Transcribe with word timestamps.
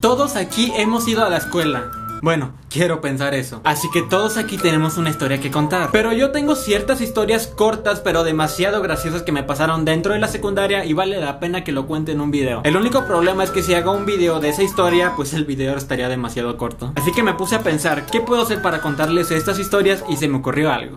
Todos 0.00 0.36
aquí 0.36 0.72
hemos 0.76 1.08
ido 1.08 1.24
a 1.24 1.28
la 1.28 1.38
escuela. 1.38 1.90
Bueno, 2.22 2.52
quiero 2.70 3.00
pensar 3.00 3.34
eso. 3.34 3.60
Así 3.64 3.90
que 3.90 4.00
todos 4.00 4.36
aquí 4.36 4.56
tenemos 4.56 4.96
una 4.96 5.10
historia 5.10 5.40
que 5.40 5.50
contar. 5.50 5.90
Pero 5.90 6.12
yo 6.12 6.30
tengo 6.30 6.54
ciertas 6.54 7.00
historias 7.00 7.48
cortas 7.48 7.98
pero 7.98 8.22
demasiado 8.22 8.80
graciosas 8.80 9.24
que 9.24 9.32
me 9.32 9.42
pasaron 9.42 9.84
dentro 9.84 10.12
de 10.12 10.20
la 10.20 10.28
secundaria 10.28 10.84
y 10.84 10.92
vale 10.92 11.20
la 11.20 11.40
pena 11.40 11.64
que 11.64 11.72
lo 11.72 11.88
cuente 11.88 12.12
en 12.12 12.20
un 12.20 12.30
video. 12.30 12.60
El 12.62 12.76
único 12.76 13.06
problema 13.06 13.42
es 13.42 13.50
que 13.50 13.64
si 13.64 13.74
hago 13.74 13.90
un 13.90 14.06
video 14.06 14.38
de 14.38 14.50
esa 14.50 14.62
historia, 14.62 15.14
pues 15.16 15.34
el 15.34 15.44
video 15.44 15.76
estaría 15.76 16.08
demasiado 16.08 16.56
corto. 16.56 16.92
Así 16.94 17.10
que 17.10 17.24
me 17.24 17.34
puse 17.34 17.56
a 17.56 17.64
pensar, 17.64 18.06
¿qué 18.06 18.20
puedo 18.20 18.42
hacer 18.42 18.62
para 18.62 18.80
contarles 18.80 19.32
estas 19.32 19.58
historias? 19.58 20.04
Y 20.08 20.16
se 20.16 20.28
me 20.28 20.38
ocurrió 20.38 20.70
algo 20.70 20.94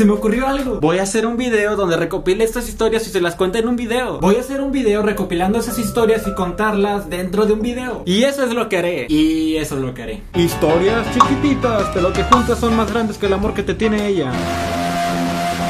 se 0.00 0.06
me 0.06 0.12
ocurrió 0.12 0.48
algo. 0.48 0.80
Voy 0.80 0.96
a 0.96 1.02
hacer 1.02 1.26
un 1.26 1.36
video 1.36 1.76
donde 1.76 1.94
recopile 1.94 2.42
estas 2.42 2.70
historias 2.70 3.06
y 3.06 3.10
se 3.10 3.20
las 3.20 3.34
cuente 3.34 3.58
en 3.58 3.68
un 3.68 3.76
video. 3.76 4.18
Voy 4.18 4.36
a 4.36 4.40
hacer 4.40 4.62
un 4.62 4.72
video 4.72 5.02
recopilando 5.02 5.58
esas 5.58 5.78
historias 5.78 6.26
y 6.26 6.34
contarlas 6.34 7.10
dentro 7.10 7.44
de 7.44 7.52
un 7.52 7.60
video. 7.60 8.00
Y 8.06 8.22
eso 8.22 8.42
es 8.42 8.54
lo 8.54 8.70
que 8.70 8.78
haré. 8.78 9.06
Y 9.10 9.56
eso 9.56 9.76
es 9.76 9.82
lo 9.82 9.92
que 9.92 10.02
haré. 10.02 10.22
Historias 10.36 11.06
chiquititas, 11.12 11.90
pero 11.92 12.14
que 12.14 12.24
juntas 12.24 12.58
son 12.58 12.76
más 12.76 12.90
grandes 12.90 13.18
que 13.18 13.26
el 13.26 13.34
amor 13.34 13.52
que 13.52 13.62
te 13.62 13.74
tiene 13.74 14.06
ella. 14.06 14.32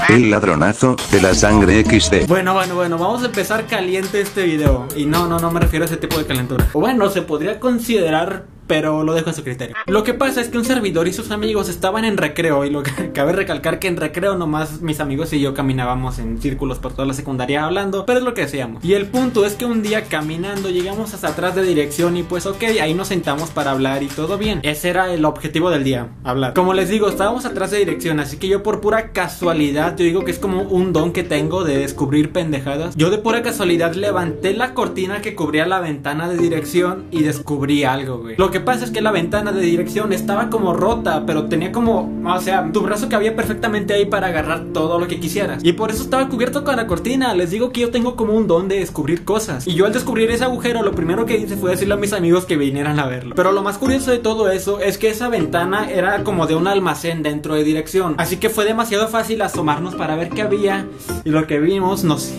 El 0.08 0.30
ladronazo 0.30 0.94
de 1.10 1.22
la 1.22 1.34
sangre 1.34 1.84
XD. 1.84 2.28
Bueno, 2.28 2.54
bueno, 2.54 2.76
bueno, 2.76 2.98
vamos 2.98 3.24
a 3.24 3.26
empezar 3.26 3.66
caliente 3.66 4.20
este 4.20 4.44
video. 4.44 4.86
Y 4.94 5.06
no, 5.06 5.26
no, 5.26 5.40
no 5.40 5.50
me 5.50 5.58
refiero 5.58 5.84
a 5.84 5.86
ese 5.86 5.96
tipo 5.96 6.16
de 6.18 6.26
calentura. 6.26 6.68
Bueno, 6.72 7.10
se 7.10 7.22
podría 7.22 7.58
considerar 7.58 8.44
pero 8.70 9.02
lo 9.02 9.14
dejo 9.14 9.30
a 9.30 9.32
su 9.32 9.42
criterio. 9.42 9.74
Lo 9.86 10.04
que 10.04 10.14
pasa 10.14 10.40
es 10.40 10.48
que 10.48 10.56
un 10.56 10.64
servidor 10.64 11.08
y 11.08 11.12
sus 11.12 11.32
amigos 11.32 11.68
estaban 11.68 12.04
en 12.04 12.16
recreo 12.16 12.64
y 12.64 12.70
lo 12.70 12.84
que 12.84 13.10
cabe 13.12 13.32
recalcar 13.32 13.80
que 13.80 13.88
en 13.88 13.96
recreo 13.96 14.38
nomás 14.38 14.80
mis 14.80 15.00
amigos 15.00 15.32
y 15.32 15.40
yo 15.40 15.54
caminábamos 15.54 16.20
en 16.20 16.40
círculos 16.40 16.78
por 16.78 16.92
toda 16.92 17.04
la 17.04 17.12
secundaria 17.12 17.64
hablando, 17.64 18.06
pero 18.06 18.20
es 18.20 18.24
lo 18.24 18.32
que 18.32 18.44
hacíamos. 18.44 18.84
Y 18.84 18.94
el 18.94 19.06
punto 19.06 19.44
es 19.44 19.54
que 19.54 19.64
un 19.64 19.82
día 19.82 20.04
caminando 20.04 20.70
llegamos 20.70 21.12
hasta 21.14 21.30
atrás 21.30 21.56
de 21.56 21.64
dirección 21.64 22.16
y 22.16 22.22
pues 22.22 22.46
ok, 22.46 22.62
ahí 22.80 22.94
nos 22.94 23.08
sentamos 23.08 23.50
para 23.50 23.72
hablar 23.72 24.04
y 24.04 24.06
todo 24.06 24.38
bien. 24.38 24.60
Ese 24.62 24.90
era 24.90 25.12
el 25.12 25.24
objetivo 25.24 25.70
del 25.70 25.82
día, 25.82 26.06
hablar. 26.22 26.54
Como 26.54 26.72
les 26.72 26.88
digo, 26.90 27.08
estábamos 27.08 27.46
atrás 27.46 27.72
de 27.72 27.78
dirección, 27.78 28.20
así 28.20 28.36
que 28.36 28.46
yo 28.46 28.62
por 28.62 28.80
pura 28.80 29.10
casualidad, 29.10 29.96
yo 29.96 30.04
digo 30.04 30.24
que 30.24 30.30
es 30.30 30.38
como 30.38 30.62
un 30.62 30.92
don 30.92 31.12
que 31.12 31.24
tengo 31.24 31.64
de 31.64 31.76
descubrir 31.76 32.30
pendejadas. 32.30 32.94
Yo 32.94 33.10
de 33.10 33.18
pura 33.18 33.42
casualidad 33.42 33.94
levanté 33.94 34.54
la 34.54 34.74
cortina 34.74 35.22
que 35.22 35.34
cubría 35.34 35.66
la 35.66 35.80
ventana 35.80 36.28
de 36.28 36.36
dirección 36.36 37.06
y 37.10 37.24
descubrí 37.24 37.82
algo, 37.82 38.18
güey. 38.18 38.36
Lo 38.36 38.52
que 38.52 38.59
pasa 38.60 38.84
es 38.84 38.90
que 38.90 39.00
la 39.00 39.10
ventana 39.10 39.52
de 39.52 39.60
dirección 39.60 40.12
estaba 40.12 40.50
como 40.50 40.72
rota, 40.72 41.24
pero 41.26 41.46
tenía 41.46 41.72
como, 41.72 42.10
o 42.24 42.40
sea, 42.40 42.70
tu 42.72 42.80
brazo 42.82 43.08
cabía 43.08 43.34
perfectamente 43.34 43.94
ahí 43.94 44.06
para 44.06 44.28
agarrar 44.28 44.66
todo 44.72 44.98
lo 44.98 45.08
que 45.08 45.20
quisieras. 45.20 45.64
Y 45.64 45.72
por 45.72 45.90
eso 45.90 46.02
estaba 46.02 46.28
cubierto 46.28 46.64
con 46.64 46.76
la 46.76 46.86
cortina. 46.86 47.34
Les 47.34 47.50
digo 47.50 47.70
que 47.70 47.80
yo 47.80 47.90
tengo 47.90 48.16
como 48.16 48.34
un 48.34 48.46
don 48.46 48.68
de 48.68 48.78
descubrir 48.78 49.24
cosas. 49.24 49.66
Y 49.66 49.74
yo 49.74 49.86
al 49.86 49.92
descubrir 49.92 50.30
ese 50.30 50.44
agujero, 50.44 50.82
lo 50.82 50.92
primero 50.92 51.26
que 51.26 51.36
hice 51.36 51.56
fue 51.56 51.70
decirle 51.70 51.94
a 51.94 51.96
mis 51.96 52.12
amigos 52.12 52.44
que 52.44 52.56
vinieran 52.56 52.98
a 52.98 53.06
verlo. 53.06 53.34
Pero 53.34 53.52
lo 53.52 53.62
más 53.62 53.78
curioso 53.78 54.10
de 54.10 54.18
todo 54.18 54.50
eso 54.50 54.80
es 54.80 54.98
que 54.98 55.10
esa 55.10 55.28
ventana 55.28 55.90
era 55.90 56.24
como 56.24 56.46
de 56.46 56.54
un 56.54 56.66
almacén 56.66 57.22
dentro 57.22 57.54
de 57.54 57.64
dirección. 57.64 58.14
Así 58.18 58.36
que 58.36 58.50
fue 58.50 58.64
demasiado 58.64 59.08
fácil 59.08 59.42
asomarnos 59.42 59.94
para 59.94 60.16
ver 60.16 60.30
qué 60.30 60.42
había. 60.42 60.86
Y 61.24 61.30
lo 61.30 61.46
que 61.46 61.58
vimos 61.60 62.04
nos... 62.04 62.32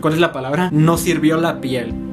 ¿Cuál 0.00 0.14
es 0.14 0.20
la 0.20 0.32
palabra? 0.32 0.68
Nos 0.72 1.00
sirvió 1.00 1.36
la 1.36 1.60
piel. 1.60 2.11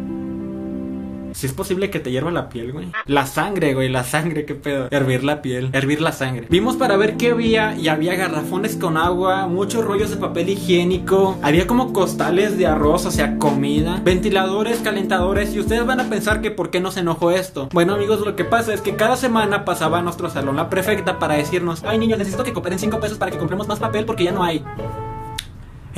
Si 1.33 1.47
es 1.47 1.53
posible 1.53 1.89
que 1.89 1.99
te 1.99 2.11
hierva 2.11 2.31
la 2.31 2.49
piel, 2.49 2.72
güey. 2.72 2.91
La 3.05 3.25
sangre, 3.25 3.73
güey, 3.73 3.89
la 3.89 4.03
sangre, 4.03 4.45
qué 4.45 4.55
pedo. 4.55 4.88
Hervir 4.91 5.23
la 5.23 5.41
piel, 5.41 5.69
hervir 5.73 6.02
la 6.02 6.11
sangre. 6.11 6.47
Vimos 6.49 6.75
para 6.75 6.97
ver 6.97 7.17
qué 7.17 7.31
había 7.31 7.75
y 7.75 7.88
había 7.88 8.16
garrafones 8.16 8.75
con 8.75 8.97
agua, 8.97 9.47
muchos 9.47 9.85
rollos 9.85 10.09
de 10.09 10.17
papel 10.17 10.50
higiénico, 10.50 11.38
había 11.41 11.67
como 11.67 11.94
costales 11.94 12.57
de 12.57 12.67
arroz, 12.67 13.05
o 13.05 13.11
sea, 13.11 13.38
comida, 13.38 14.02
ventiladores, 14.03 14.80
calentadores 14.80 15.53
y 15.53 15.59
ustedes 15.59 15.85
van 15.85 16.00
a 16.00 16.09
pensar 16.09 16.41
que 16.41 16.52
por 16.52 16.69
qué 16.69 16.80
nos 16.80 16.97
enojó 16.97 17.31
esto. 17.31 17.69
Bueno, 17.72 17.94
amigos, 17.95 18.22
lo 18.22 18.35
que 18.35 18.45
pasa 18.45 18.73
es 18.73 18.81
que 18.81 18.95
cada 18.95 19.16
semana 19.16 19.66
pasaba 19.66 20.00
a 20.00 20.02
nuestro 20.02 20.30
salón 20.30 20.55
la 20.55 20.69
prefecta 20.69 21.19
para 21.19 21.35
decirnos, 21.35 21.83
ay 21.83 21.97
niños, 21.97 22.19
necesito 22.19 22.44
que 22.44 22.53
cooperen 22.53 22.80
5 22.80 23.00
pesos 23.00 23.17
para 23.17 23.31
que 23.31 23.38
compremos 23.38 23.67
más 23.67 23.80
papel 23.80 24.05
porque 24.05 24.23
ya 24.23 24.31
no 24.31 24.44
hay. 24.44 24.63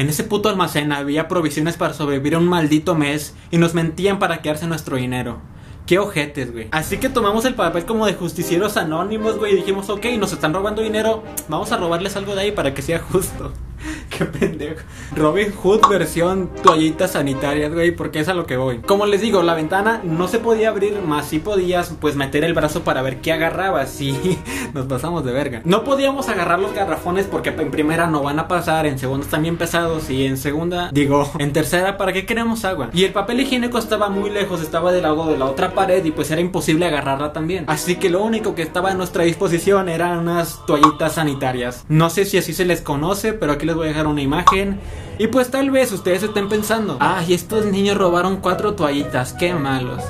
En 0.02 0.10
ese 0.10 0.24
puto 0.24 0.50
almacén 0.50 0.92
había 0.94 1.28
provisiones 1.28 1.78
para 1.78 1.94
sobrevivir 1.94 2.36
un 2.36 2.48
maldito 2.48 2.96
mes 2.96 3.36
y 3.52 3.60
nos 3.60 3.76
mentían 3.76 4.18
para 4.18 4.42
quedarse 4.42 4.66
nuestro 4.66 4.98
dinero. 4.98 5.38
Qué 5.86 6.00
ojetes, 6.00 6.52
güey. 6.52 6.70
Así 6.72 6.98
que 6.98 7.08
tomamos 7.08 7.46
el 7.46 7.54
papel 7.54 7.86
como 7.86 8.08
de 8.08 8.16
justicieros 8.16 8.78
anónimos, 8.78 9.38
güey, 9.38 9.54
y 9.54 9.58
dijimos, 9.58 9.92
ok, 9.92 10.04
nos 10.18 10.34
están 10.34 10.56
robando 10.56 10.82
dinero, 10.82 11.22
vamos 11.50 11.72
a 11.72 11.78
robarles 11.78 12.16
algo 12.16 12.34
de 12.34 12.42
ahí 12.42 12.52
para 12.52 12.74
que 12.74 12.82
sea 12.82 12.98
justo. 12.98 13.54
Qué 14.10 14.26
pendejo. 14.26 14.82
Robin 15.16 15.52
Hood 15.52 15.88
versión 15.90 16.50
toallitas 16.64 17.12
sanitarias, 17.12 17.74
güey, 17.74 17.92
porque 17.92 18.20
es 18.20 18.30
a 18.30 18.34
lo 18.34 18.46
que 18.46 18.58
voy. 18.58 18.80
Como 18.80 19.06
les 19.06 19.22
digo, 19.22 19.44
la 19.44 19.56
ventana 19.56 20.02
no 20.04 20.28
se 20.28 20.40
podía 20.40 20.70
abrir, 20.70 21.02
más 21.02 21.28
si 21.28 21.40
podías, 21.40 21.96
pues, 22.00 22.16
meter 22.16 22.44
el 22.44 22.54
brazo 22.54 22.84
para 22.84 23.02
ver 23.02 23.22
qué 23.22 23.32
agarrabas. 23.32 24.00
Y 24.02 24.40
nos 24.74 24.86
pasamos 24.86 25.26
de 25.26 25.32
verga. 25.32 25.62
No 25.66 25.84
podíamos 25.84 26.30
agarrar 26.30 26.60
los 26.60 26.74
garrafones 26.74 27.26
porque 27.26 27.50
en 27.50 27.72
primera 27.72 28.08
no 28.08 28.24
van 28.24 28.40
a 28.40 28.48
pasar, 28.48 28.86
en 28.86 29.00
segunda 29.00 29.26
están 29.26 29.44
bien 29.44 29.58
pesados 29.58 30.10
y 30.10 30.26
en 30.26 30.38
segunda, 30.38 30.90
digo, 30.92 31.30
en 31.40 31.54
tercera, 31.54 31.98
¿para 31.98 32.14
qué 32.14 32.26
queremos 32.26 32.66
agua? 32.66 32.90
Y 32.94 33.04
el 33.04 33.14
papel 33.14 33.40
higiénico 33.42 33.78
estaba 33.78 34.10
muy 34.10 34.30
lejos, 34.30 34.62
estaba 34.62 34.92
del 34.92 35.04
lado 35.04 35.28
de 35.28 35.38
la 35.38 35.46
otra 35.46 35.74
pared 35.74 36.04
y 36.04 36.12
pues 36.12 36.32
era 36.32 36.42
imposible 36.42 36.86
agarrarla 36.86 37.34
también. 37.34 37.66
Así 37.68 37.96
que 37.96 38.10
lo 38.10 38.24
único 38.24 38.56
que 38.56 38.62
estaba 38.62 38.92
a 38.92 38.94
nuestra 38.94 39.24
disposición 39.24 39.90
eran 39.90 40.20
unas 40.20 40.66
toallitas 40.66 41.14
sanitarias. 41.14 41.86
No 41.88 42.10
sé 42.10 42.26
si 42.26 42.38
así 42.38 42.54
se 42.54 42.66
les 42.66 42.82
conoce, 42.82 43.34
pero 43.34 43.54
aquí 43.54 43.66
les 43.72 43.78
voy 43.78 43.86
a 43.86 43.90
dejar 43.90 44.08
una 44.08 44.22
imagen. 44.22 44.80
Y 45.18 45.28
pues 45.28 45.50
tal 45.50 45.72
vez 45.72 45.92
ustedes 45.94 46.24
estén 46.24 46.50
pensando, 46.50 46.98
ay, 47.00 47.34
estos 47.34 47.66
niños 47.66 47.98
robaron 47.98 48.38
cuatro 48.38 48.74
toallitas, 48.74 49.34
qué 49.34 49.54
malos. 49.54 50.04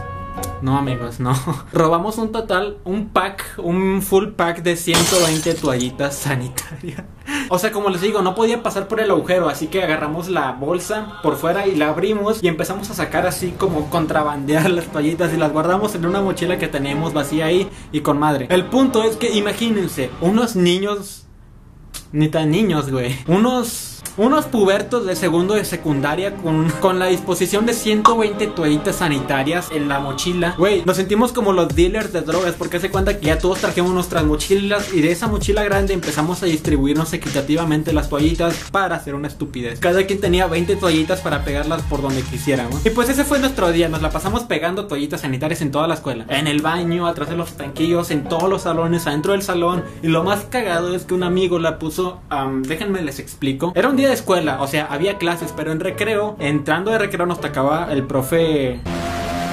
No, 0.63 0.77
amigos, 0.77 1.19
no. 1.19 1.33
Robamos 1.73 2.17
un 2.17 2.31
total, 2.31 2.77
un 2.85 3.09
pack, 3.09 3.55
un 3.57 4.01
full 4.01 4.29
pack 4.29 4.63
de 4.63 4.75
120 4.75 5.53
toallitas 5.55 6.15
sanitarias. 6.15 7.03
O 7.49 7.59
sea, 7.59 7.71
como 7.71 7.89
les 7.89 8.01
digo, 8.01 8.21
no 8.21 8.33
podía 8.33 8.63
pasar 8.63 8.87
por 8.87 8.99
el 8.99 9.11
agujero, 9.11 9.49
así 9.49 9.67
que 9.67 9.83
agarramos 9.83 10.27
la 10.27 10.53
bolsa 10.53 11.19
por 11.21 11.35
fuera 11.35 11.67
y 11.67 11.75
la 11.75 11.89
abrimos 11.89 12.41
y 12.43 12.47
empezamos 12.47 12.89
a 12.89 12.95
sacar 12.95 13.27
así 13.27 13.51
como 13.51 13.89
contrabandear 13.89 14.69
las 14.71 14.85
toallitas 14.85 15.33
y 15.33 15.37
las 15.37 15.51
guardamos 15.51 15.93
en 15.93 16.05
una 16.05 16.21
mochila 16.21 16.57
que 16.57 16.67
teníamos 16.67 17.13
vacía 17.13 17.45
ahí 17.45 17.69
y 17.91 18.01
con 18.01 18.17
madre. 18.17 18.47
El 18.49 18.65
punto 18.65 19.03
es 19.03 19.17
que 19.17 19.31
imagínense, 19.31 20.09
unos 20.21 20.55
niños 20.55 21.20
ni 22.11 22.29
tan 22.29 22.51
niños, 22.51 22.91
güey. 22.91 23.15
Unos 23.27 23.91
unos 24.17 24.45
pubertos 24.45 25.05
de 25.05 25.15
segundo 25.15 25.53
de 25.53 25.63
secundaria 25.63 26.35
con, 26.35 26.69
con 26.81 26.99
la 26.99 27.07
disposición 27.07 27.65
de 27.65 27.73
120 27.73 28.47
toallitas 28.47 28.97
sanitarias 28.97 29.69
en 29.71 29.87
la 29.87 29.99
mochila. 29.99 30.55
Güey, 30.57 30.83
nos 30.85 30.97
sentimos 30.97 31.31
como 31.31 31.53
los 31.53 31.73
dealers 31.73 32.11
de 32.11 32.21
drogas 32.21 32.55
porque 32.57 32.79
se 32.79 32.91
cuenta 32.91 33.17
que 33.19 33.27
ya 33.27 33.37
todos 33.39 33.59
trajimos 33.59 33.91
nuestras 33.91 34.25
mochilas 34.25 34.93
y 34.93 35.01
de 35.01 35.11
esa 35.11 35.27
mochila 35.27 35.63
grande 35.63 35.93
empezamos 35.93 36.43
a 36.43 36.45
distribuirnos 36.45 37.13
equitativamente 37.13 37.93
las 37.93 38.09
toallitas 38.09 38.53
para 38.71 38.97
hacer 38.97 39.15
una 39.15 39.27
estupidez. 39.27 39.79
Cada 39.79 40.05
quien 40.05 40.19
tenía 40.19 40.45
20 40.47 40.75
toallitas 40.75 41.21
para 41.21 41.45
pegarlas 41.45 41.81
por 41.83 42.01
donde 42.01 42.21
quisiéramos. 42.21 42.85
Y 42.85 42.89
pues 42.89 43.09
ese 43.09 43.23
fue 43.23 43.39
nuestro 43.39 43.71
día, 43.71 43.87
nos 43.87 44.01
la 44.01 44.11
pasamos 44.11 44.43
pegando 44.43 44.87
toallitas 44.87 45.21
sanitarias 45.21 45.61
en 45.61 45.71
toda 45.71 45.87
la 45.87 45.95
escuela. 45.95 46.25
En 46.27 46.47
el 46.47 46.61
baño, 46.61 47.07
atrás 47.07 47.29
de 47.29 47.37
los 47.37 47.53
tanquillos, 47.53 48.11
en 48.11 48.25
todos 48.25 48.49
los 48.49 48.63
salones, 48.63 49.07
adentro 49.07 49.31
del 49.31 49.41
salón. 49.41 49.83
Y 50.03 50.07
lo 50.07 50.23
más 50.23 50.41
cagado 50.49 50.95
es 50.95 51.05
que 51.05 51.13
un 51.13 51.23
amigo 51.23 51.59
la 51.59 51.79
puso, 51.79 52.00
déjenme 52.63 53.01
les 53.01 53.19
explico. 53.19 53.71
Era 53.75 53.89
un 53.89 53.95
día 53.95 54.07
de 54.07 54.13
escuela, 54.13 54.61
o 54.61 54.67
sea, 54.67 54.85
había 54.85 55.17
clases, 55.17 55.53
pero 55.55 55.71
en 55.71 55.79
recreo, 55.79 56.35
entrando 56.39 56.91
de 56.91 56.97
recreo 56.97 57.25
nos 57.25 57.41
tocaba 57.41 57.87
el 57.91 58.03
profe 58.03 58.79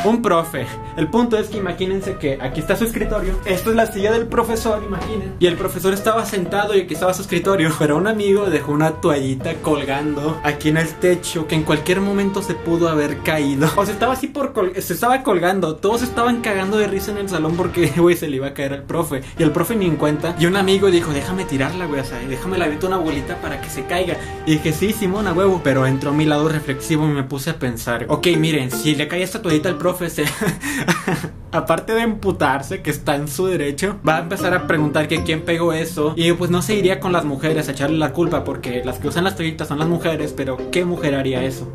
un 0.05 0.23
profe. 0.23 0.67
El 0.97 1.09
punto 1.09 1.37
es 1.39 1.49
que 1.49 1.59
imagínense 1.59 2.17
que 2.17 2.39
aquí 2.41 2.61
está 2.61 2.77
su 2.77 2.85
escritorio. 2.85 3.39
Esto 3.45 3.71
es 3.71 3.77
la 3.77 3.87
silla 3.87 4.13
del 4.13 4.27
profesor, 4.27 4.83
imaginen. 4.85 5.35
Y 5.39 5.47
el 5.47 5.57
profesor 5.57 5.95
estaba 5.95 6.25
sentado 6.25 6.77
y 6.77 6.83
aquí 6.83 6.95
estaba 6.95 7.15
su 7.15 7.23
escritorio. 7.23 7.71
Pero 7.79 7.97
un 7.97 8.07
amigo 8.07 8.51
dejó 8.51 8.73
una 8.73 8.93
toallita 8.93 9.55
colgando 9.63 10.41
aquí 10.43 10.69
en 10.69 10.77
el 10.79 10.89
techo 10.95 11.47
que 11.47 11.55
en 11.55 11.63
cualquier 11.63 12.01
momento 12.01 12.43
se 12.43 12.55
pudo 12.55 12.89
haber 12.89 13.19
caído. 13.19 13.69
O 13.77 13.85
sea, 13.85 13.95
estaba 13.95 14.13
así 14.15 14.29
por 14.29 14.53
se 14.81 14.93
estaba 14.93 15.23
colgando. 15.23 15.77
Todos 15.77 16.03
estaban 16.03 16.41
cagando 16.41 16.79
de 16.79 16.87
risa 16.87 17.11
en 17.13 17.19
el 17.19 17.29
salón 17.29 17.57
porque, 17.57 17.89
güey, 17.97 18.17
se 18.17 18.29
le 18.29 18.37
iba 18.37 18.49
a 18.49 18.55
caer 18.55 18.73
al 18.73 18.83
profe. 18.83 19.23
Y 19.39 19.43
el 19.43 19.51
profe 19.51 19.77
ni 19.77 19.87
en 19.87 19.97
cuenta. 19.97 20.35
Y 20.39 20.47
un 20.47 20.57
amigo 20.57 20.91
dijo, 20.91 21.13
déjame 21.13 21.45
tirarla, 21.45 21.87
güey. 21.87 22.01
O 22.01 22.05
sea, 22.05 22.19
déjame 22.19 22.59
la 22.59 22.65
aviento 22.65 22.87
una 22.87 22.99
bolita 22.99 23.41
para 23.41 23.61
que 23.61 23.69
se 23.69 23.85
caiga. 23.85 24.17
Y 24.47 24.53
dije, 24.53 24.73
sí, 24.73 24.93
Simón, 24.93 25.27
a 25.27 25.33
huevo. 25.33 25.61
Pero 25.63 25.87
entró 25.87 26.11
a 26.11 26.15
mi 26.15 26.25
lado 26.25 26.49
reflexivo 26.49 27.05
y 27.07 27.11
me 27.11 27.23
puse 27.23 27.51
a 27.51 27.59
pensar, 27.59 28.07
ok, 28.09 28.27
miren, 28.37 28.71
si 28.71 28.95
le 28.95 29.09
cae 29.09 29.23
esta 29.23 29.43
toallita 29.43 29.69
al 29.69 29.79
profe 29.79 29.98
aparte 31.53 31.93
de 31.93 32.03
emputarse, 32.03 32.83
que 32.83 32.91
está 32.91 33.17
en 33.17 33.29
su 33.29 33.47
derecho, 33.47 33.99
va 34.07 34.17
a 34.17 34.21
empezar 34.21 34.55
a 34.55 34.67
preguntar 34.67 35.09
que 35.09 35.23
quién 35.23 35.43
pegó 35.43 35.73
eso. 35.73 36.15
Y 36.17 36.33
pues 36.33 36.51
no 36.51 36.63
se 36.63 36.75
iría 36.75 37.01
con 37.01 37.13
las 37.13 37.25
mujeres 37.25 37.69
a 37.69 37.73
echarle 37.73 37.99
la 37.99 38.13
culpa, 38.13 38.45
porque 38.45 38.83
las 38.85 38.99
que 38.99 39.09
usan 39.09 39.25
las 39.25 39.37
toallitas 39.37 39.69
son 39.69 39.79
las 39.79 39.89
mujeres, 39.89 40.33
pero 40.37 40.59
¿qué 40.71 40.85
mujer 40.85 41.15
haría 41.15 41.43
eso? 41.43 41.69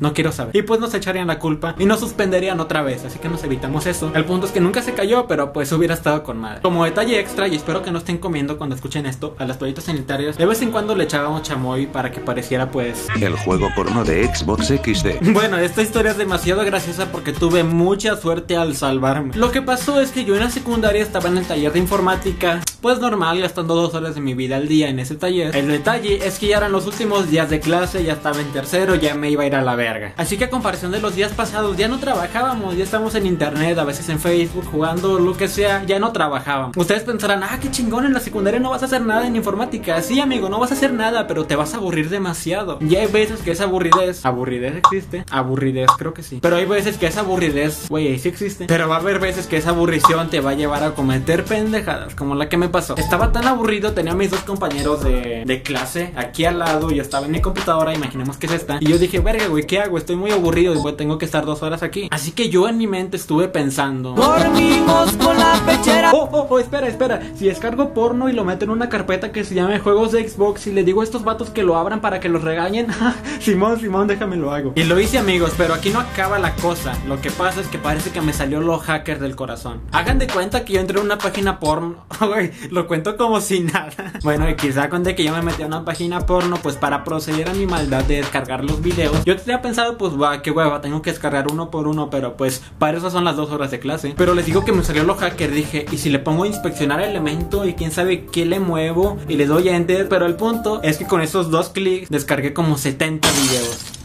No 0.00 0.14
quiero 0.14 0.32
saber. 0.32 0.56
Y 0.56 0.62
pues 0.62 0.80
nos 0.80 0.94
echarían 0.94 1.26
la 1.26 1.38
culpa 1.38 1.74
y 1.78 1.84
nos 1.84 2.00
suspenderían 2.00 2.60
otra 2.60 2.82
vez. 2.82 3.04
Así 3.04 3.18
que 3.18 3.28
nos 3.28 3.42
evitamos 3.44 3.86
eso. 3.86 4.10
El 4.14 4.24
punto 4.24 4.46
es 4.46 4.52
que 4.52 4.60
nunca 4.60 4.82
se 4.82 4.94
cayó, 4.94 5.26
pero 5.26 5.52
pues 5.52 5.72
hubiera 5.72 5.94
estado 5.94 6.22
con 6.22 6.38
madre. 6.38 6.60
Como 6.62 6.84
detalle 6.84 7.18
extra, 7.18 7.48
y 7.48 7.56
espero 7.56 7.82
que 7.82 7.90
no 7.90 7.98
estén 7.98 8.18
comiendo 8.18 8.58
cuando 8.58 8.74
escuchen 8.74 9.06
esto, 9.06 9.34
a 9.38 9.44
las 9.44 9.58
toallitas 9.58 9.84
sanitarias, 9.84 10.38
de 10.38 10.46
vez 10.46 10.62
en 10.62 10.70
cuando 10.70 10.94
le 10.94 11.04
echábamos 11.04 11.42
chamoy 11.42 11.86
para 11.86 12.10
que 12.10 12.20
pareciera 12.20 12.70
pues 12.70 13.06
El 13.20 13.34
juego 13.36 13.68
porno 13.74 14.04
de 14.04 14.24
Xbox 14.32 14.66
XD. 14.66 15.32
bueno, 15.32 15.58
esta 15.58 15.82
historia 15.82 16.12
es 16.12 16.18
demasiado 16.18 16.64
graciosa 16.64 17.10
porque 17.10 17.32
tuve 17.32 17.64
mucha 17.64 18.16
suerte 18.16 18.56
al 18.56 18.76
salvarme. 18.76 19.34
Lo 19.34 19.50
que 19.50 19.62
pasó 19.62 20.00
es 20.00 20.10
que 20.10 20.24
yo 20.24 20.34
en 20.34 20.40
la 20.40 20.50
secundaria 20.50 21.02
estaba 21.02 21.28
en 21.28 21.38
el 21.38 21.46
taller 21.46 21.72
de 21.72 21.78
informática, 21.78 22.60
pues 22.80 22.98
normal, 23.00 23.40
gastando 23.40 23.74
dos 23.74 23.94
horas 23.94 24.14
de 24.14 24.20
mi 24.20 24.34
vida 24.34 24.56
al 24.56 24.68
día 24.68 24.88
en 24.88 24.98
ese 24.98 25.16
taller. 25.16 25.56
El 25.56 25.68
detalle 25.68 26.26
es 26.26 26.38
que 26.38 26.48
ya 26.48 26.58
eran 26.58 26.72
los 26.72 26.86
últimos 26.86 27.30
días 27.30 27.50
de 27.50 27.60
clase, 27.60 28.04
ya 28.04 28.14
estaba 28.14 28.40
en 28.40 28.52
tercero, 28.52 28.94
ya 28.94 29.14
me 29.14 29.30
iba 29.30 29.42
a 29.42 29.46
ir 29.46 29.54
a 29.54 29.62
la 29.62 29.74
verga. 29.74 29.87
Así 30.16 30.36
que 30.36 30.44
a 30.44 30.50
comparación 30.50 30.92
de 30.92 31.00
los 31.00 31.14
días 31.14 31.32
pasados, 31.32 31.76
ya 31.76 31.88
no 31.88 31.98
trabajábamos, 31.98 32.76
ya 32.76 32.84
estamos 32.84 33.14
en 33.14 33.26
internet, 33.26 33.78
a 33.78 33.84
veces 33.84 34.08
en 34.08 34.18
Facebook, 34.18 34.66
jugando, 34.70 35.18
lo 35.18 35.36
que 35.36 35.48
sea, 35.48 35.84
ya 35.84 35.98
no 35.98 36.12
trabajábamos. 36.12 36.76
Ustedes 36.76 37.02
pensarán, 37.02 37.42
ah, 37.42 37.58
qué 37.60 37.70
chingón, 37.70 38.04
en 38.04 38.12
la 38.12 38.20
secundaria 38.20 38.60
no 38.60 38.70
vas 38.70 38.82
a 38.82 38.86
hacer 38.86 39.02
nada 39.02 39.26
en 39.26 39.36
informática. 39.36 40.00
Sí, 40.02 40.20
amigo, 40.20 40.48
no 40.48 40.58
vas 40.58 40.70
a 40.72 40.74
hacer 40.74 40.92
nada, 40.92 41.26
pero 41.26 41.46
te 41.46 41.56
vas 41.56 41.74
a 41.74 41.78
aburrir 41.78 42.10
demasiado. 42.10 42.78
Y 42.80 42.96
hay 42.96 43.06
veces 43.06 43.40
que 43.40 43.52
esa 43.52 43.64
aburridez, 43.64 44.24
aburridez 44.24 44.76
existe, 44.76 45.24
aburridez 45.30 45.88
creo 45.98 46.12
que 46.14 46.22
sí. 46.22 46.38
Pero 46.42 46.56
hay 46.56 46.66
veces 46.66 46.98
que 46.98 47.06
esa 47.06 47.20
aburridez, 47.20 47.88
güey, 47.88 48.18
sí 48.18 48.28
existe. 48.28 48.66
Pero 48.66 48.88
va 48.88 48.96
a 48.96 49.00
haber 49.00 49.18
veces 49.18 49.46
que 49.46 49.56
esa 49.56 49.70
aburrición 49.70 50.28
te 50.28 50.40
va 50.40 50.50
a 50.50 50.54
llevar 50.54 50.84
a 50.84 50.90
cometer 50.92 51.44
pendejadas, 51.44 52.14
como 52.14 52.34
la 52.34 52.48
que 52.48 52.56
me 52.56 52.68
pasó. 52.68 52.96
Estaba 52.96 53.32
tan 53.32 53.46
aburrido, 53.46 53.92
tenía 53.92 54.12
a 54.12 54.16
mis 54.16 54.30
dos 54.30 54.40
compañeros 54.40 55.02
de, 55.02 55.44
de 55.46 55.62
clase 55.62 56.12
aquí 56.16 56.44
al 56.44 56.58
lado, 56.58 56.90
yo 56.90 57.02
estaba 57.02 57.26
en 57.26 57.32
mi 57.32 57.40
computadora, 57.40 57.94
imaginemos 57.94 58.36
que 58.36 58.46
es 58.46 58.52
esta. 58.52 58.78
Y 58.80 58.86
yo 58.86 58.98
dije, 58.98 59.20
verga, 59.20 59.46
güey, 59.46 59.66
¿qué 59.66 59.77
hago? 59.80 59.98
Estoy 59.98 60.16
muy 60.16 60.30
aburrido 60.30 60.74
y 60.74 60.78
pues, 60.78 60.96
tengo 60.96 61.18
que 61.18 61.24
estar 61.24 61.44
dos 61.44 61.62
horas 61.62 61.82
aquí. 61.82 62.08
Así 62.10 62.32
que 62.32 62.48
yo 62.48 62.68
en 62.68 62.78
mi 62.78 62.86
mente 62.86 63.16
estuve 63.16 63.48
pensando. 63.48 64.14
Dormimos 64.14 65.12
con 65.12 65.36
la 65.38 65.54
pechera. 65.66 66.12
Oh, 66.12 66.28
oh, 66.32 66.46
oh, 66.50 66.58
espera, 66.58 66.88
espera. 66.88 67.20
Si 67.36 67.46
descargo 67.46 67.92
porno 67.94 68.28
y 68.28 68.32
lo 68.32 68.44
meto 68.44 68.64
en 68.64 68.70
una 68.70 68.88
carpeta 68.88 69.32
que 69.32 69.44
se 69.44 69.54
llame 69.54 69.78
juegos 69.78 70.12
de 70.12 70.28
Xbox 70.28 70.66
y 70.66 70.72
le 70.72 70.84
digo 70.84 71.00
a 71.00 71.04
estos 71.04 71.24
vatos 71.24 71.50
que 71.50 71.62
lo 71.62 71.76
abran 71.76 72.00
para 72.00 72.20
que 72.20 72.28
los 72.28 72.42
regañen, 72.42 72.88
Simón, 73.40 73.80
Simón, 73.80 74.08
déjame 74.08 74.36
lo 74.36 74.52
hago. 74.52 74.72
Y 74.74 74.84
lo 74.84 74.98
hice, 74.98 75.18
amigos, 75.18 75.52
pero 75.56 75.74
aquí 75.74 75.90
no 75.90 76.00
acaba 76.00 76.38
la 76.38 76.54
cosa. 76.56 76.96
Lo 77.06 77.20
que 77.20 77.30
pasa 77.30 77.60
es 77.60 77.68
que 77.68 77.78
parece 77.78 78.10
que 78.10 78.20
me 78.20 78.32
salió 78.32 78.60
lo 78.60 78.78
hacker 78.78 79.18
del 79.18 79.36
corazón. 79.36 79.80
Hagan 79.92 80.18
de 80.18 80.26
cuenta 80.26 80.64
que 80.64 80.74
yo 80.74 80.80
entré 80.80 80.98
a 80.98 81.02
una 81.02 81.18
página 81.18 81.58
porno. 81.58 82.04
Lo 82.70 82.86
cuento 82.86 83.16
como 83.16 83.40
si 83.40 83.60
nada. 83.60 83.92
Bueno, 84.22 84.48
y 84.48 84.56
quizá 84.56 84.88
con 84.88 85.04
de 85.04 85.14
que 85.14 85.24
yo 85.24 85.32
me 85.32 85.42
metí 85.42 85.62
a 85.62 85.66
una 85.66 85.84
página 85.84 86.20
porno, 86.26 86.56
pues 86.62 86.76
para 86.76 87.04
proceder 87.04 87.48
a 87.48 87.54
mi 87.54 87.66
maldad 87.66 88.04
de 88.04 88.16
descargar 88.16 88.64
los 88.64 88.82
videos. 88.82 89.24
Yo 89.24 89.36
tenía 89.36 89.62
pensado, 89.68 89.98
pues, 89.98 90.14
va, 90.14 90.40
qué 90.40 90.50
hueva, 90.50 90.80
tengo 90.80 91.02
que 91.02 91.10
descargar 91.10 91.52
uno 91.52 91.70
por 91.70 91.88
uno, 91.88 92.08
pero 92.08 92.38
pues 92.38 92.62
para 92.78 92.96
eso 92.96 93.10
son 93.10 93.24
las 93.24 93.36
dos 93.36 93.50
horas 93.50 93.70
de 93.70 93.78
clase. 93.78 94.14
Pero 94.16 94.34
les 94.34 94.46
digo 94.46 94.64
que 94.64 94.72
me 94.72 94.82
salió 94.82 95.04
lo 95.04 95.14
hacker, 95.14 95.50
dije, 95.50 95.84
y 95.92 95.98
si 95.98 96.08
le 96.08 96.18
pongo 96.18 96.44
a 96.44 96.46
inspeccionar 96.46 97.02
el 97.02 97.10
elemento 97.10 97.66
y 97.66 97.74
quién 97.74 97.90
sabe 97.90 98.24
qué 98.24 98.46
le 98.46 98.60
muevo 98.60 99.18
y 99.28 99.36
le 99.36 99.44
doy 99.44 99.68
a 99.68 99.76
enter, 99.76 100.08
pero 100.08 100.24
el 100.24 100.36
punto 100.36 100.80
es 100.82 100.96
que 100.96 101.04
con 101.04 101.20
esos 101.20 101.50
dos 101.50 101.68
clics 101.68 102.08
descargué 102.08 102.54
como 102.54 102.78
70 102.78 103.28
videos. 103.30 103.78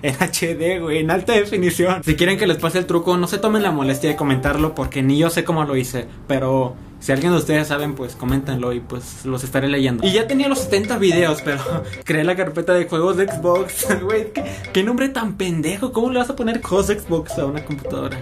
En 0.00 0.14
HD, 0.14 0.80
güey, 0.80 0.98
en 0.98 1.10
alta 1.10 1.32
definición. 1.32 2.04
Si 2.04 2.14
quieren 2.14 2.38
que 2.38 2.46
les 2.46 2.58
pase 2.58 2.78
el 2.78 2.86
truco, 2.86 3.16
no 3.16 3.26
se 3.26 3.38
tomen 3.38 3.64
la 3.64 3.72
molestia 3.72 4.08
de 4.08 4.14
comentarlo 4.14 4.72
porque 4.76 5.02
ni 5.02 5.18
yo 5.18 5.28
sé 5.28 5.42
cómo 5.42 5.64
lo 5.64 5.76
hice. 5.76 6.06
Pero 6.28 6.76
si 7.00 7.12
alguien 7.12 7.32
de 7.32 7.38
ustedes 7.38 7.68
saben, 7.68 7.94
pues 7.94 8.16
coméntenlo 8.16 8.72
y 8.72 8.80
pues 8.80 9.24
los 9.24 9.44
estaré 9.44 9.68
leyendo. 9.68 10.06
Y 10.06 10.12
ya 10.12 10.26
tenía 10.26 10.48
los 10.48 10.60
70 10.60 10.98
videos, 10.98 11.42
pero 11.42 11.60
creé 12.04 12.24
la 12.24 12.36
carpeta 12.36 12.74
de 12.74 12.86
juegos 12.86 13.16
de 13.16 13.28
Xbox. 13.28 13.86
Güey, 14.02 14.32
¿qué, 14.32 14.44
qué 14.72 14.82
nombre 14.82 15.08
tan 15.08 15.36
pendejo. 15.36 15.92
¿Cómo 15.92 16.10
le 16.10 16.18
vas 16.18 16.30
a 16.30 16.36
poner 16.36 16.62
juegos 16.62 16.86
Xbox 16.86 17.38
a 17.38 17.46
una 17.46 17.64
computadora? 17.64 18.18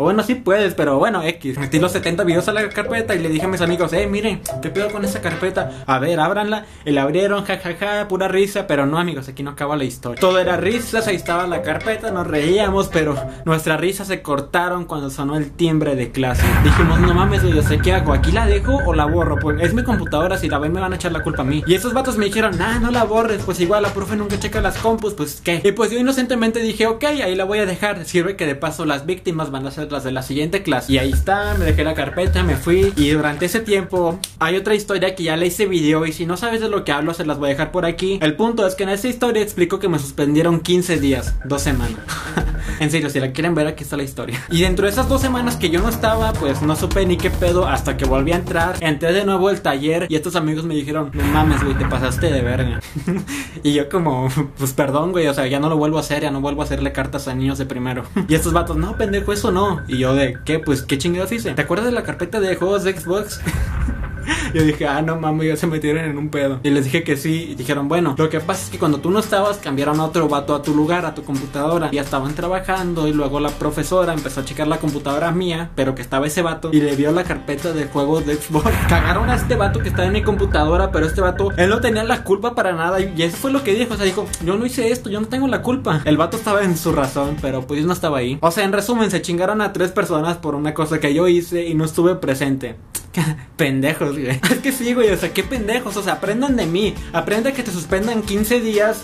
O 0.00 0.04
bueno, 0.04 0.22
sí 0.22 0.34
puedes, 0.34 0.72
pero 0.72 0.98
bueno, 0.98 1.22
X. 1.22 1.58
Metí 1.58 1.78
los 1.78 1.92
70 1.92 2.24
videos 2.24 2.48
a 2.48 2.54
la 2.54 2.66
carpeta 2.70 3.14
y 3.14 3.18
le 3.18 3.28
dije 3.28 3.44
a 3.44 3.48
mis 3.48 3.60
amigos, 3.60 3.92
eh, 3.92 4.06
miren, 4.06 4.40
¿qué 4.62 4.70
pedo 4.70 4.90
con 4.90 5.04
esa 5.04 5.20
carpeta? 5.20 5.84
A 5.86 5.98
ver, 5.98 6.18
ábranla. 6.18 6.64
Y 6.86 6.92
la 6.92 7.02
abrieron, 7.02 7.44
jajaja, 7.44 7.74
ja, 7.78 7.98
ja, 7.98 8.08
pura 8.08 8.26
risa. 8.26 8.66
Pero 8.66 8.86
no, 8.86 8.98
amigos, 8.98 9.28
aquí 9.28 9.42
no 9.42 9.50
acaba 9.50 9.76
la 9.76 9.84
historia. 9.84 10.18
Todo 10.18 10.38
era 10.38 10.56
risas, 10.56 11.06
ahí 11.06 11.16
estaba 11.16 11.46
la 11.46 11.60
carpeta, 11.60 12.10
nos 12.10 12.26
reíamos, 12.26 12.88
pero 12.88 13.14
nuestras 13.44 13.78
risas 13.78 14.06
se 14.06 14.22
cortaron 14.22 14.86
cuando 14.86 15.10
sonó 15.10 15.36
el 15.36 15.50
timbre 15.50 15.94
de 15.96 16.10
clase. 16.10 16.46
Dijimos, 16.64 16.98
no 17.00 17.12
mames, 17.12 17.42
yo 17.42 17.62
sé 17.62 17.76
qué 17.76 17.92
hago, 17.92 18.14
¿aquí 18.14 18.32
la 18.32 18.46
dejo 18.46 18.78
o 18.86 18.94
la 18.94 19.04
borro? 19.04 19.36
Pues 19.38 19.60
es 19.60 19.74
mi 19.74 19.82
computadora, 19.82 20.38
si 20.38 20.48
la 20.48 20.58
ven 20.58 20.72
me 20.72 20.80
van 20.80 20.94
a 20.94 20.96
echar 20.96 21.12
la 21.12 21.22
culpa 21.22 21.42
a 21.42 21.44
mí. 21.44 21.62
Y 21.66 21.74
esos 21.74 21.92
vatos 21.92 22.16
me 22.16 22.24
dijeron, 22.24 22.56
nah, 22.56 22.78
no 22.78 22.90
la 22.90 23.04
borres, 23.04 23.42
pues 23.44 23.60
igual 23.60 23.82
la 23.82 23.92
profe 23.92 24.16
nunca 24.16 24.40
checa 24.40 24.62
las 24.62 24.78
compus, 24.78 25.12
pues 25.12 25.42
qué. 25.44 25.60
Y 25.62 25.72
pues 25.72 25.90
yo 25.90 25.98
inocentemente 25.98 26.60
dije, 26.60 26.86
ok, 26.86 27.04
ahí 27.04 27.34
la 27.34 27.44
voy 27.44 27.58
a 27.58 27.66
dejar. 27.66 28.06
Sirve 28.06 28.34
que 28.34 28.46
de 28.46 28.54
paso 28.54 28.86
las 28.86 29.04
víctimas 29.04 29.50
van 29.50 29.66
a 29.66 29.70
ser 29.70 29.89
las 29.90 30.04
de 30.04 30.12
la 30.12 30.22
siguiente 30.22 30.62
clase. 30.62 30.92
Y 30.92 30.98
ahí 30.98 31.12
está, 31.12 31.54
me 31.58 31.64
dejé 31.64 31.84
la 31.84 31.94
carpeta, 31.94 32.42
me 32.42 32.56
fui. 32.56 32.92
Y 32.96 33.10
durante 33.10 33.46
ese 33.46 33.60
tiempo 33.60 34.18
hay 34.38 34.56
otra 34.56 34.74
historia 34.74 35.14
que 35.14 35.24
ya 35.24 35.36
le 35.36 35.46
hice 35.46 35.66
video. 35.66 36.06
Y 36.06 36.12
si 36.12 36.26
no 36.26 36.36
sabes 36.36 36.60
de 36.60 36.68
lo 36.68 36.84
que 36.84 36.92
hablo, 36.92 37.14
se 37.14 37.24
las 37.24 37.38
voy 37.38 37.48
a 37.48 37.52
dejar 37.52 37.72
por 37.72 37.84
aquí. 37.84 38.18
El 38.22 38.36
punto 38.36 38.66
es 38.66 38.74
que 38.74 38.84
en 38.84 38.90
esa 38.90 39.08
historia 39.08 39.42
explico 39.42 39.78
que 39.78 39.88
me 39.88 39.98
suspendieron 39.98 40.60
15 40.60 40.98
días, 40.98 41.34
dos 41.44 41.62
semanas. 41.62 42.00
en 42.80 42.90
serio, 42.90 43.10
si 43.10 43.20
la 43.20 43.32
quieren 43.32 43.54
ver, 43.54 43.66
aquí 43.66 43.84
está 43.84 43.98
la 43.98 44.02
historia. 44.02 44.42
Y 44.50 44.62
dentro 44.62 44.86
de 44.86 44.90
esas 44.90 45.06
dos 45.06 45.20
semanas 45.20 45.56
que 45.56 45.68
yo 45.68 45.82
no 45.82 45.90
estaba, 45.90 46.32
pues 46.32 46.62
no 46.62 46.74
supe 46.74 47.04
ni 47.04 47.18
qué 47.18 47.30
pedo 47.30 47.66
hasta 47.66 47.98
que 47.98 48.06
volví 48.06 48.32
a 48.32 48.36
entrar. 48.36 48.76
Entré 48.80 49.12
de 49.12 49.26
nuevo 49.26 49.48
al 49.48 49.60
taller 49.60 50.06
y 50.08 50.16
estos 50.16 50.34
amigos 50.34 50.64
me 50.64 50.74
dijeron, 50.74 51.10
no 51.12 51.22
mames, 51.24 51.62
güey, 51.62 51.76
te 51.76 51.84
pasaste 51.84 52.32
de 52.32 52.40
verga. 52.40 52.80
y 53.62 53.74
yo 53.74 53.90
como, 53.90 54.28
pues 54.56 54.72
perdón, 54.72 55.12
güey, 55.12 55.26
o 55.26 55.34
sea, 55.34 55.46
ya 55.46 55.60
no 55.60 55.68
lo 55.68 55.76
vuelvo 55.76 55.98
a 55.98 56.00
hacer, 56.00 56.22
ya 56.22 56.30
no 56.30 56.40
vuelvo 56.40 56.62
a 56.62 56.64
hacerle 56.64 56.90
cartas 56.92 57.28
a 57.28 57.34
niños 57.34 57.58
de 57.58 57.66
primero. 57.66 58.04
y 58.28 58.34
estos 58.34 58.54
vatos, 58.54 58.78
no, 58.78 58.96
pendejo, 58.96 59.34
eso 59.34 59.52
no. 59.52 59.82
Y 59.86 59.98
yo 59.98 60.14
de, 60.14 60.38
¿qué? 60.46 60.58
Pues, 60.58 60.80
¿qué 60.80 60.96
chingados 60.96 61.32
hice? 61.32 61.52
¿Te 61.52 61.60
acuerdas 61.60 61.84
de 61.84 61.92
la 61.92 62.02
carpeta 62.02 62.40
de 62.40 62.56
juegos 62.56 62.84
de 62.84 62.98
Xbox? 62.98 63.42
Yo 64.54 64.62
dije, 64.62 64.86
ah, 64.86 65.02
no 65.02 65.16
mames, 65.16 65.48
ya 65.48 65.56
se 65.56 65.66
metieron 65.66 66.04
en 66.04 66.18
un 66.18 66.28
pedo. 66.28 66.60
Y 66.62 66.70
les 66.70 66.84
dije 66.84 67.04
que 67.04 67.16
sí. 67.16 67.48
Y 67.50 67.54
dijeron, 67.54 67.88
bueno, 67.88 68.14
lo 68.16 68.28
que 68.28 68.40
pasa 68.40 68.64
es 68.64 68.70
que 68.70 68.78
cuando 68.78 68.98
tú 68.98 69.10
no 69.10 69.18
estabas, 69.18 69.58
cambiaron 69.58 70.00
a 70.00 70.04
otro 70.04 70.28
vato 70.28 70.54
a 70.54 70.62
tu 70.62 70.74
lugar, 70.74 71.06
a 71.06 71.14
tu 71.14 71.24
computadora. 71.24 71.90
Ya 71.90 72.02
estaban 72.02 72.34
trabajando. 72.34 73.08
Y 73.08 73.12
luego 73.12 73.40
la 73.40 73.50
profesora 73.50 74.12
empezó 74.12 74.40
a 74.40 74.44
checar 74.44 74.68
la 74.68 74.78
computadora 74.78 75.30
mía, 75.32 75.70
pero 75.74 75.94
que 75.94 76.02
estaba 76.02 76.26
ese 76.26 76.42
vato. 76.42 76.70
Y 76.72 76.80
le 76.80 76.96
vio 76.96 77.12
la 77.12 77.24
carpeta 77.24 77.72
de 77.72 77.86
juegos 77.86 78.26
de 78.26 78.36
Xbox. 78.36 78.70
Cagaron 78.88 79.30
a 79.30 79.36
este 79.36 79.56
vato 79.56 79.80
que 79.80 79.88
estaba 79.88 80.06
en 80.06 80.12
mi 80.12 80.22
computadora, 80.22 80.90
pero 80.90 81.06
este 81.06 81.20
vato, 81.20 81.50
él 81.56 81.68
no 81.68 81.80
tenía 81.80 82.04
la 82.04 82.24
culpa 82.24 82.54
para 82.54 82.72
nada. 82.72 83.00
Y 83.00 83.22
eso 83.22 83.36
fue 83.36 83.52
lo 83.52 83.62
que 83.62 83.74
dijo. 83.74 83.94
O 83.94 83.96
sea, 83.96 84.06
dijo, 84.06 84.26
yo 84.44 84.56
no 84.56 84.66
hice 84.66 84.90
esto, 84.90 85.10
yo 85.10 85.20
no 85.20 85.28
tengo 85.28 85.46
la 85.48 85.62
culpa. 85.62 86.02
El 86.04 86.16
vato 86.16 86.36
estaba 86.36 86.62
en 86.62 86.76
su 86.76 86.92
razón, 86.92 87.36
pero 87.40 87.66
pues 87.66 87.84
no 87.84 87.92
estaba 87.92 88.18
ahí. 88.18 88.38
O 88.40 88.50
sea, 88.50 88.64
en 88.64 88.72
resumen, 88.72 89.10
se 89.10 89.22
chingaron 89.22 89.60
a 89.60 89.72
tres 89.72 89.92
personas 89.92 90.36
por 90.36 90.54
una 90.54 90.74
cosa 90.74 91.00
que 91.00 91.14
yo 91.14 91.28
hice 91.28 91.66
y 91.66 91.74
no 91.74 91.84
estuve 91.84 92.14
presente. 92.16 92.76
pendejos, 93.56 94.18
güey. 94.18 94.40
Es 94.50 94.58
que 94.58 94.72
sí, 94.72 94.94
güey, 94.94 95.10
o 95.10 95.16
sea, 95.16 95.32
qué 95.32 95.42
pendejos. 95.42 95.96
O 95.96 96.02
sea, 96.02 96.14
aprendan 96.14 96.56
de 96.56 96.66
mí. 96.66 96.94
Aprende 97.12 97.52
que 97.52 97.62
te 97.62 97.70
suspendan 97.70 98.22
15 98.22 98.60
días. 98.60 99.02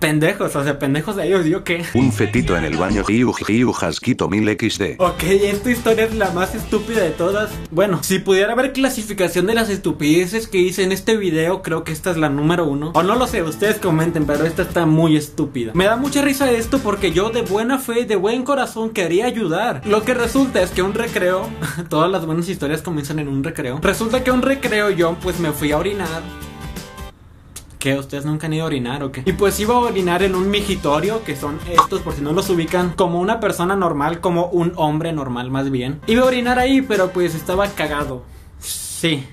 Pendejos, 0.00 0.56
o 0.56 0.64
sea, 0.64 0.78
pendejos 0.78 1.14
de 1.14 1.26
ellos, 1.26 1.44
¿yo 1.44 1.62
qué? 1.62 1.84
Un 1.92 2.10
fetito 2.10 2.56
en 2.56 2.64
el 2.64 2.78
baño 2.78 3.04
Hiu 3.06 3.34
Hiu 3.46 3.70
Jasquito 3.70 4.30
1000 4.30 4.56
XD. 4.58 4.82
Ok, 4.96 5.22
esta 5.24 5.70
historia 5.70 6.04
es 6.06 6.14
la 6.14 6.30
más 6.30 6.54
estúpida 6.54 7.02
de 7.02 7.10
todas. 7.10 7.50
Bueno, 7.70 8.02
si 8.02 8.18
pudiera 8.18 8.54
haber 8.54 8.72
clasificación 8.72 9.46
de 9.46 9.52
las 9.52 9.68
estupideces 9.68 10.48
que 10.48 10.56
hice 10.56 10.84
en 10.84 10.92
este 10.92 11.18
video, 11.18 11.60
creo 11.60 11.84
que 11.84 11.92
esta 11.92 12.12
es 12.12 12.16
la 12.16 12.30
número 12.30 12.64
uno. 12.64 12.92
O 12.94 13.02
no 13.02 13.14
lo 13.14 13.26
sé, 13.26 13.42
ustedes 13.42 13.76
comenten, 13.76 14.24
pero 14.24 14.46
esta 14.46 14.62
está 14.62 14.86
muy 14.86 15.18
estúpida. 15.18 15.72
Me 15.74 15.84
da 15.84 15.96
mucha 15.96 16.22
risa 16.22 16.50
esto 16.50 16.78
porque 16.78 17.12
yo 17.12 17.28
de 17.28 17.42
buena 17.42 17.78
fe, 17.78 18.06
de 18.06 18.16
buen 18.16 18.42
corazón, 18.42 18.90
quería 18.90 19.26
ayudar. 19.26 19.86
Lo 19.86 20.02
que 20.02 20.14
resulta 20.14 20.62
es 20.62 20.70
que 20.70 20.80
un 20.80 20.94
recreo, 20.94 21.46
todas 21.90 22.10
las 22.10 22.24
buenas 22.24 22.48
historias 22.48 22.80
comienzan 22.80 23.18
en 23.18 23.28
un 23.28 23.44
recreo. 23.44 23.80
Resulta 23.82 24.24
que 24.24 24.30
un 24.30 24.40
recreo 24.40 24.88
yo 24.88 25.18
pues 25.22 25.38
me 25.40 25.52
fui 25.52 25.72
a 25.72 25.78
orinar. 25.78 26.22
¿Qué? 27.80 27.98
¿Ustedes 27.98 28.26
nunca 28.26 28.46
han 28.46 28.52
ido 28.52 28.64
a 28.64 28.66
orinar 28.66 29.02
o 29.02 29.10
qué? 29.10 29.22
Y 29.24 29.32
pues 29.32 29.58
iba 29.58 29.74
a 29.74 29.78
orinar 29.78 30.22
en 30.22 30.34
un 30.34 30.50
migitorio, 30.50 31.24
que 31.24 31.34
son 31.34 31.58
estos, 31.70 32.02
por 32.02 32.12
si 32.12 32.20
no 32.20 32.30
los 32.32 32.50
ubican, 32.50 32.90
como 32.90 33.18
una 33.18 33.40
persona 33.40 33.74
normal, 33.74 34.20
como 34.20 34.48
un 34.48 34.74
hombre 34.76 35.14
normal 35.14 35.50
más 35.50 35.70
bien. 35.70 35.98
Iba 36.06 36.24
a 36.24 36.26
orinar 36.26 36.58
ahí, 36.58 36.82
pero 36.82 37.10
pues 37.10 37.34
estaba 37.34 37.66
cagado. 37.68 38.22
Sí. 38.58 39.26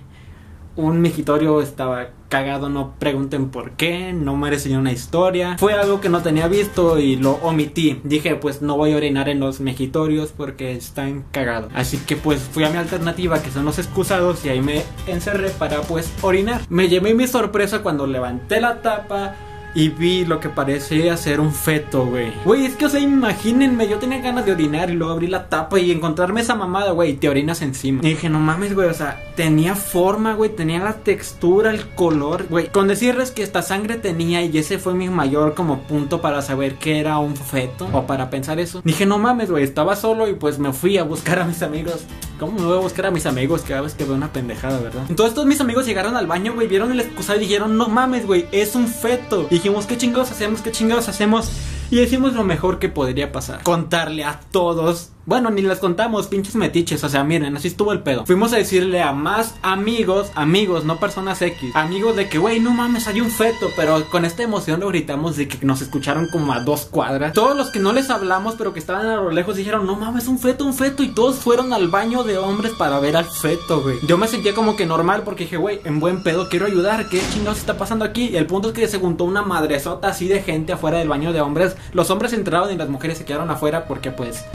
Un 0.78 1.02
migitorio 1.02 1.60
estaba 1.62 2.10
cagado, 2.30 2.70
no 2.70 2.94
pregunten 3.00 3.50
por 3.50 3.72
qué, 3.72 4.14
no 4.14 4.36
me 4.36 4.50
enseñó 4.50 4.80
una 4.80 4.92
historia. 4.92 5.58
Fue 5.58 5.74
algo 5.74 6.02
que 6.02 6.10
no 6.10 6.22
tenía 6.22 6.48
visto 6.48 7.00
y 7.00 7.16
lo 7.16 7.34
omití. 7.42 8.00
Dije, 8.04 8.36
pues 8.36 8.62
no 8.62 8.78
voy 8.78 8.94
a 8.94 8.98
orinar 8.98 9.28
en 9.28 9.40
los 9.40 9.60
mejitorios 9.60 10.34
porque 10.36 10.74
están 10.74 11.26
cagados. 11.32 11.72
Así 11.74 11.98
que 11.98 12.16
pues 12.16 12.42
fui 12.42 12.64
a 12.64 12.70
mi 12.70 12.78
alternativa, 12.78 13.42
que 13.42 13.50
son 13.50 13.66
los 13.66 13.80
excusados, 13.80 14.46
y 14.46 14.50
ahí 14.50 14.62
me 14.62 14.84
encerré 15.08 15.50
para 15.50 15.82
pues 15.82 16.14
orinar. 16.22 16.62
Me 16.70 16.88
llevé 16.90 17.14
mi 17.16 17.28
sorpresa 17.28 17.82
cuando 17.82 18.06
levanté 18.06 18.62
la 18.62 18.82
tapa 18.84 19.36
y 19.78 19.90
vi 19.90 20.26
lo 20.26 20.40
que 20.40 20.50
parecía 20.50 21.16
ser 21.18 21.40
un 21.40 21.54
feto, 21.54 22.08
güey. 22.08 22.34
Güey, 22.44 22.66
es 22.66 22.76
que, 22.76 22.88
o 22.88 22.90
sea, 22.90 23.00
imagínense, 23.00 23.88
yo 23.88 24.00
tenía 24.00 24.20
ganas 24.22 24.44
de 24.44 24.52
orinar 24.52 24.90
y 24.90 24.94
luego 24.94 25.14
abrí 25.14 25.28
la 25.28 25.50
tapa 25.50 25.80
y 25.80 25.92
encontrarme 25.92 26.42
esa 26.42 26.56
mamada, 26.56 26.94
güey, 26.94 27.12
y 27.12 27.14
te 27.18 27.30
orinas 27.30 27.62
encima. 27.62 28.02
Y 28.04 28.10
dije, 28.10 28.28
no 28.28 28.40
mames, 28.40 28.74
güey, 28.74 28.90
o 28.90 28.94
sea, 28.96 29.22
tenía 29.36 29.76
forma, 29.76 30.34
güey, 30.34 30.50
tenía 30.50 30.80
la 30.80 30.94
textura, 30.94 31.70
el 31.70 31.86
color, 31.90 32.48
güey. 32.50 32.70
Con 32.72 32.88
decirles 32.88 33.30
que 33.30 33.44
esta 33.44 33.62
sangre 33.62 33.98
tenía 33.98 34.42
y 34.42 34.58
ese 34.58 34.80
fue 34.80 34.96
mi 34.96 35.10
mayor 35.10 35.54
como 35.54 35.82
punto 35.82 36.22
para 36.22 36.42
saber 36.42 36.80
que 36.80 37.00
era 37.00 37.20
un 37.20 37.36
feto 37.36 37.88
o 37.94 38.08
para 38.08 38.32
pensar 38.32 38.60
eso. 38.60 38.82
Dije, 38.84 39.06
no 39.06 39.20
mames, 39.20 39.52
güey, 39.52 39.64
estaba 39.64 39.96
solo 39.96 40.28
y 40.28 40.34
pues 40.34 40.58
me 40.58 40.74
fui 40.74 40.98
a 40.98 41.04
buscar 41.04 41.38
a 41.38 41.46
mis 41.46 41.62
amigos. 41.62 42.04
¿Cómo 42.40 42.60
me 42.60 42.66
voy 42.66 42.78
a 42.78 42.82
buscar 42.82 43.08
a 43.08 43.12
mis 43.12 43.26
amigos 43.26 43.64
cada 43.68 43.82
vez 43.82 43.96
que 43.96 44.06
veo 44.06 44.14
una 44.14 44.32
pendejada, 44.32 44.80
verdad? 44.80 45.06
Entonces 45.10 45.34
todos 45.34 45.48
mis 45.48 45.60
amigos 45.60 45.86
llegaron 45.88 46.16
al 46.16 46.28
baño, 46.28 46.54
güey, 46.54 46.68
vieron 46.68 46.92
el 46.92 47.00
excusado 47.00 47.40
y 47.40 47.42
dijeron, 47.42 47.78
no 47.78 47.88
mames, 47.88 48.28
güey, 48.28 48.48
es 48.52 48.76
un 48.76 48.88
feto. 48.88 49.48
Y 49.50 49.60
dijimos, 49.68 49.86
¿qué 49.86 49.98
chingados 49.98 50.32
hacemos? 50.32 50.62
¿Qué 50.62 50.72
chingados 50.72 51.10
hacemos? 51.10 51.52
Y 51.92 51.98
decimos 51.98 52.34
lo 52.34 52.46
mejor 52.46 52.80
que 52.80 52.88
podría 52.88 53.34
pasar. 53.34 53.64
Contarle 53.64 54.24
a 54.24 54.40
todos. 54.52 55.10
Bueno, 55.28 55.50
ni 55.50 55.62
les 55.62 55.80
contamos, 55.80 56.28
pinches 56.28 56.56
metiches. 56.56 57.04
O 57.04 57.10
sea, 57.10 57.26
miren, 57.26 57.58
así 57.58 57.68
estuvo 57.68 57.92
el 57.92 58.00
pedo. 58.00 58.26
Fuimos 58.26 58.54
a 58.54 58.56
decirle 58.56 59.02
a 59.02 59.12
más 59.12 59.56
amigos, 59.62 60.32
amigos, 60.36 60.86
no 60.86 61.02
personas 61.02 61.42
X. 61.42 61.76
Amigos 61.76 62.16
de 62.16 62.30
que, 62.30 62.38
güey, 62.38 62.62
no 62.62 62.72
mames, 62.72 63.10
hay 63.10 63.20
un 63.20 63.30
feto. 63.30 63.70
Pero 63.76 64.10
con 64.10 64.24
esta 64.24 64.44
emoción 64.44 64.80
lo 64.80 64.88
gritamos 64.88 65.36
de 65.36 65.50
que 65.50 65.66
nos 65.66 65.82
escucharon 65.82 66.30
como 66.32 66.54
a 66.54 66.62
dos 66.62 66.86
cuadras. 66.86 67.34
Todos 67.34 67.58
los 67.58 67.72
que 67.72 67.80
no 67.80 67.92
les 67.92 68.10
hablamos, 68.10 68.56
pero 68.58 68.72
que 68.72 68.80
estaban 68.80 69.06
a 69.06 69.18
lo 69.18 69.30
lejos, 69.32 69.58
dijeron, 69.58 69.86
no 69.86 69.98
mames, 69.98 70.30
un 70.30 70.40
feto, 70.40 70.64
un 70.64 70.74
feto. 70.74 71.04
Y 71.04 71.10
todos 71.10 71.36
fueron 71.36 71.74
al 71.74 71.90
baño 71.90 72.24
de 72.24 72.38
hombres 72.38 72.72
para 72.78 72.98
ver 73.02 73.18
al 73.18 73.26
feto, 73.26 73.82
güey. 73.82 73.98
Yo 74.08 74.18
me 74.18 74.30
sentía 74.30 74.56
como 74.56 74.78
que 74.78 74.86
normal 74.86 75.24
porque 75.26 75.44
dije, 75.44 75.58
güey, 75.58 75.82
en 75.84 76.00
buen 76.00 76.24
pedo 76.24 76.48
quiero 76.48 76.68
ayudar. 76.68 77.10
¿Qué 77.10 77.22
chingados 77.34 77.60
está 77.60 77.78
pasando 77.78 78.06
aquí? 78.06 78.30
Y 78.30 78.38
el 78.38 78.48
punto 78.48 78.70
es 78.70 78.74
que 78.74 78.88
se 78.88 78.98
juntó 78.98 79.26
una 79.26 79.42
madresota 79.42 80.08
así 80.08 80.30
de 80.30 80.42
gente 80.42 80.72
afuera 80.72 81.00
del 81.00 81.10
baño 81.10 81.34
de 81.34 81.42
hombres. 81.42 81.76
Los 81.92 82.12
hombres 82.12 82.32
entraron 82.32 82.72
y 82.72 82.78
las 82.78 82.88
mujeres 82.88 83.18
se 83.18 83.26
quedaron 83.26 83.52
afuera 83.52 83.90
porque 83.90 84.12
pues... 84.12 84.46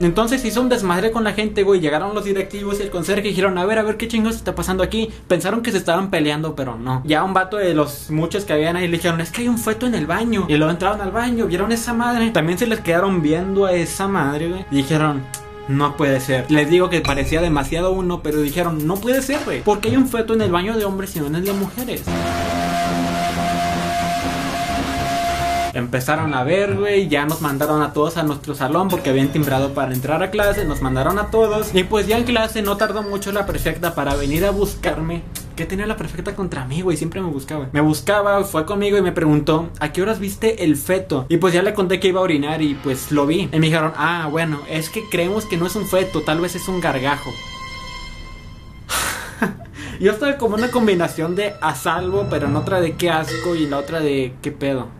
Entonces 0.00 0.44
hizo 0.44 0.60
un 0.60 0.68
desmadre 0.68 1.10
con 1.10 1.24
la 1.24 1.32
gente, 1.32 1.62
güey. 1.62 1.80
Llegaron 1.80 2.14
los 2.14 2.24
directivos 2.24 2.80
y 2.80 2.82
el 2.82 2.90
conserje 2.90 3.28
y 3.28 3.30
dijeron, 3.30 3.58
a 3.58 3.64
ver, 3.64 3.78
a 3.78 3.82
ver 3.82 3.96
qué 3.96 4.08
chingados 4.08 4.36
está 4.36 4.54
pasando 4.54 4.82
aquí. 4.82 5.10
Pensaron 5.28 5.62
que 5.62 5.70
se 5.72 5.78
estaban 5.78 6.10
peleando, 6.10 6.54
pero 6.54 6.76
no. 6.76 7.02
Ya 7.04 7.22
un 7.22 7.34
vato 7.34 7.56
de 7.56 7.74
los 7.74 8.10
muchos 8.10 8.44
que 8.44 8.52
habían 8.52 8.76
ahí 8.76 8.88
le 8.88 8.96
dijeron, 8.96 9.20
es 9.20 9.30
que 9.30 9.42
hay 9.42 9.48
un 9.48 9.58
feto 9.58 9.86
en 9.86 9.94
el 9.94 10.06
baño. 10.06 10.46
Y 10.48 10.56
luego 10.56 10.72
entraron 10.72 11.00
al 11.00 11.12
baño, 11.12 11.46
vieron 11.46 11.72
esa 11.72 11.92
madre. 11.92 12.30
También 12.30 12.58
se 12.58 12.66
les 12.66 12.80
quedaron 12.80 13.22
viendo 13.22 13.66
a 13.66 13.72
esa 13.72 14.08
madre, 14.08 14.48
güey. 14.48 14.64
Y 14.70 14.76
dijeron, 14.76 15.22
no 15.68 15.96
puede 15.96 16.20
ser. 16.20 16.50
Les 16.50 16.68
digo 16.68 16.90
que 16.90 17.00
parecía 17.00 17.40
demasiado 17.40 17.92
uno, 17.92 18.22
pero 18.22 18.40
dijeron, 18.40 18.86
no 18.86 18.96
puede 18.96 19.22
ser, 19.22 19.40
güey. 19.44 19.62
Porque 19.62 19.88
hay 19.88 19.96
un 19.96 20.08
feto 20.08 20.34
en 20.34 20.42
el 20.42 20.50
baño 20.50 20.76
de 20.76 20.84
hombres 20.84 21.14
y 21.16 21.20
no 21.20 21.26
en 21.26 21.36
el 21.36 21.44
de 21.44 21.52
mujeres. 21.52 22.02
Empezaron 25.72 26.34
a 26.34 26.42
ver, 26.42 26.76
güey, 26.76 27.08
ya 27.08 27.26
nos 27.26 27.40
mandaron 27.40 27.82
a 27.82 27.92
todos 27.92 28.16
a 28.16 28.22
nuestro 28.22 28.54
salón 28.54 28.88
porque 28.88 29.10
habían 29.10 29.28
timbrado 29.28 29.72
para 29.72 29.94
entrar 29.94 30.22
a 30.22 30.30
clase, 30.30 30.64
nos 30.64 30.82
mandaron 30.82 31.18
a 31.18 31.30
todos. 31.30 31.74
Y 31.74 31.84
pues 31.84 32.06
ya 32.06 32.18
en 32.18 32.24
clase 32.24 32.62
no 32.62 32.76
tardó 32.76 33.02
mucho 33.02 33.30
la 33.32 33.46
perfecta 33.46 33.94
para 33.94 34.14
venir 34.14 34.44
a 34.44 34.50
buscarme. 34.50 35.22
¿Qué 35.56 35.66
tenía 35.66 35.86
la 35.86 35.96
perfecta 35.96 36.34
contra 36.34 36.64
mí, 36.64 36.80
güey? 36.80 36.96
Siempre 36.96 37.20
me 37.20 37.28
buscaba. 37.28 37.68
Me 37.72 37.80
buscaba, 37.80 38.42
fue 38.44 38.64
conmigo 38.64 38.96
y 38.96 39.02
me 39.02 39.12
preguntó, 39.12 39.68
¿a 39.78 39.92
qué 39.92 40.02
horas 40.02 40.18
viste 40.18 40.64
el 40.64 40.76
feto? 40.76 41.26
Y 41.28 41.36
pues 41.36 41.52
ya 41.52 41.62
le 41.62 41.74
conté 41.74 42.00
que 42.00 42.08
iba 42.08 42.20
a 42.20 42.22
orinar 42.22 42.62
y 42.62 42.74
pues 42.74 43.12
lo 43.12 43.26
vi. 43.26 43.48
Y 43.52 43.58
me 43.58 43.66
dijeron, 43.66 43.92
ah, 43.96 44.28
bueno, 44.30 44.60
es 44.68 44.88
que 44.88 45.02
creemos 45.10 45.44
que 45.44 45.56
no 45.56 45.66
es 45.66 45.76
un 45.76 45.86
feto, 45.86 46.22
tal 46.22 46.40
vez 46.40 46.54
es 46.54 46.66
un 46.66 46.80
gargajo. 46.80 47.30
Yo 50.00 50.12
estaba 50.12 50.38
como 50.38 50.54
una 50.54 50.70
combinación 50.70 51.36
de 51.36 51.54
a 51.60 51.74
salvo, 51.74 52.26
pero 52.30 52.46
en 52.46 52.56
otra 52.56 52.80
de 52.80 52.96
qué 52.96 53.10
asco 53.10 53.54
y 53.54 53.66
la 53.66 53.78
otra 53.78 54.00
de 54.00 54.34
qué 54.40 54.52
pedo. 54.52 54.99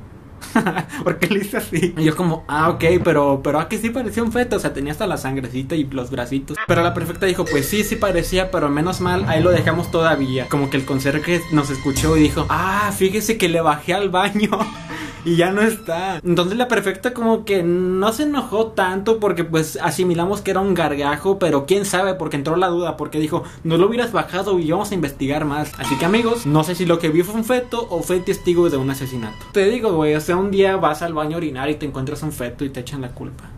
porque 1.04 1.26
le 1.28 1.40
hice 1.40 1.58
así? 1.58 1.94
Y 1.96 2.04
yo 2.04 2.16
como, 2.16 2.44
ah, 2.48 2.70
ok, 2.70 2.84
pero, 3.04 3.40
pero 3.42 3.60
aquí 3.60 3.78
sí 3.78 3.90
parecía 3.90 4.22
un 4.22 4.32
feto, 4.32 4.56
o 4.56 4.58
sea, 4.58 4.72
tenía 4.72 4.92
hasta 4.92 5.06
la 5.06 5.16
sangrecita 5.16 5.74
y 5.74 5.84
los 5.84 6.10
bracitos. 6.10 6.56
Pero 6.66 6.82
la 6.82 6.94
perfecta 6.94 7.26
dijo, 7.26 7.44
pues 7.44 7.66
sí, 7.66 7.84
sí 7.84 7.96
parecía, 7.96 8.50
pero 8.50 8.68
menos 8.68 9.00
mal, 9.00 9.24
ahí 9.28 9.42
lo 9.42 9.50
dejamos 9.50 9.90
todavía. 9.90 10.48
Como 10.48 10.70
que 10.70 10.76
el 10.76 10.84
conserje 10.84 11.40
nos 11.52 11.70
escuchó 11.70 12.16
y 12.16 12.22
dijo, 12.22 12.46
ah, 12.48 12.92
fíjese 12.96 13.38
que 13.38 13.48
le 13.48 13.60
bajé 13.60 13.94
al 13.94 14.10
baño. 14.10 14.50
y 15.24 15.36
ya 15.36 15.50
no 15.50 15.62
está. 15.62 16.20
Entonces 16.24 16.56
la 16.56 16.68
perfecta 16.68 17.12
como 17.14 17.44
que 17.44 17.62
no 17.62 18.12
se 18.12 18.24
enojó 18.24 18.68
tanto 18.68 19.18
porque 19.18 19.44
pues 19.44 19.78
asimilamos 19.82 20.40
que 20.40 20.50
era 20.50 20.60
un 20.60 20.74
gargajo, 20.74 21.38
pero 21.38 21.66
quién 21.66 21.84
sabe 21.84 22.14
porque 22.14 22.36
entró 22.36 22.56
la 22.56 22.68
duda 22.68 22.96
porque 22.96 23.18
dijo, 23.18 23.44
no 23.64 23.76
lo 23.76 23.88
hubieras 23.88 24.12
bajado 24.12 24.58
y 24.58 24.70
vamos 24.70 24.90
a 24.90 24.94
investigar 24.94 25.44
más. 25.44 25.72
Así 25.78 25.96
que 25.96 26.04
amigos, 26.04 26.46
no 26.46 26.64
sé 26.64 26.74
si 26.74 26.86
lo 26.86 26.98
que 26.98 27.08
vi 27.08 27.22
fue 27.22 27.34
un 27.34 27.44
feto 27.44 27.86
o 27.90 28.02
fue 28.02 28.20
testigo 28.20 28.70
de 28.70 28.76
un 28.76 28.90
asesinato. 28.90 29.46
Te 29.52 29.66
digo, 29.66 29.92
güey, 29.92 30.14
o 30.14 30.20
sea, 30.20 30.36
un 30.36 30.50
día 30.50 30.76
vas 30.76 31.02
al 31.02 31.14
baño 31.14 31.34
a 31.34 31.38
orinar 31.38 31.70
y 31.70 31.76
te 31.76 31.86
encuentras 31.86 32.22
un 32.22 32.32
feto 32.32 32.64
y 32.64 32.70
te 32.70 32.80
echan 32.80 33.00
la 33.00 33.10
culpa. 33.10 33.50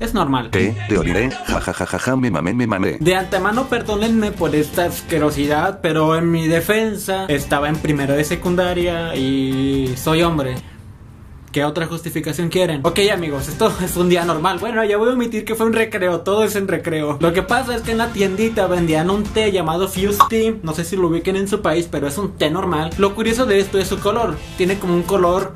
Es 0.00 0.14
normal. 0.14 0.48
¿Qué? 0.50 0.74
Te 0.88 0.96
oriré, 0.96 1.30
jajajaja, 1.30 2.16
me 2.16 2.30
mamé, 2.30 2.54
me 2.54 2.66
mamé. 2.66 2.96
De 3.00 3.14
antemano 3.14 3.68
perdónenme 3.68 4.32
por 4.32 4.54
esta 4.54 4.86
asquerosidad, 4.86 5.80
pero 5.82 6.16
en 6.16 6.30
mi 6.30 6.48
defensa 6.48 7.26
estaba 7.26 7.68
en 7.68 7.76
primero 7.76 8.14
de 8.14 8.24
secundaria 8.24 9.14
y 9.14 9.94
soy 9.98 10.22
hombre. 10.22 10.54
¿Qué 11.52 11.64
otra 11.64 11.86
justificación 11.86 12.48
quieren? 12.48 12.80
Ok 12.84 13.00
amigos, 13.12 13.48
esto 13.48 13.70
es 13.84 13.94
un 13.96 14.08
día 14.08 14.24
normal. 14.24 14.58
Bueno, 14.58 14.82
ya 14.84 14.96
voy 14.96 15.10
a 15.10 15.12
omitir 15.12 15.44
que 15.44 15.54
fue 15.54 15.66
un 15.66 15.74
recreo, 15.74 16.20
todo 16.20 16.44
es 16.44 16.56
en 16.56 16.66
recreo. 16.66 17.18
Lo 17.20 17.34
que 17.34 17.42
pasa 17.42 17.74
es 17.74 17.82
que 17.82 17.90
en 17.90 17.98
la 17.98 18.12
tiendita 18.12 18.66
vendían 18.68 19.10
un 19.10 19.24
té 19.24 19.52
llamado 19.52 19.86
Fuse 19.86 20.18
Tea. 20.30 20.54
No 20.62 20.72
sé 20.72 20.84
si 20.84 20.96
lo 20.96 21.08
ubiquen 21.08 21.36
en 21.36 21.46
su 21.46 21.60
país, 21.60 21.88
pero 21.90 22.08
es 22.08 22.16
un 22.16 22.38
té 22.38 22.50
normal. 22.50 22.90
Lo 22.96 23.14
curioso 23.14 23.44
de 23.44 23.58
esto 23.58 23.78
es 23.78 23.88
su 23.88 23.98
color. 23.98 24.36
Tiene 24.56 24.78
como 24.78 24.94
un 24.94 25.02
color 25.02 25.52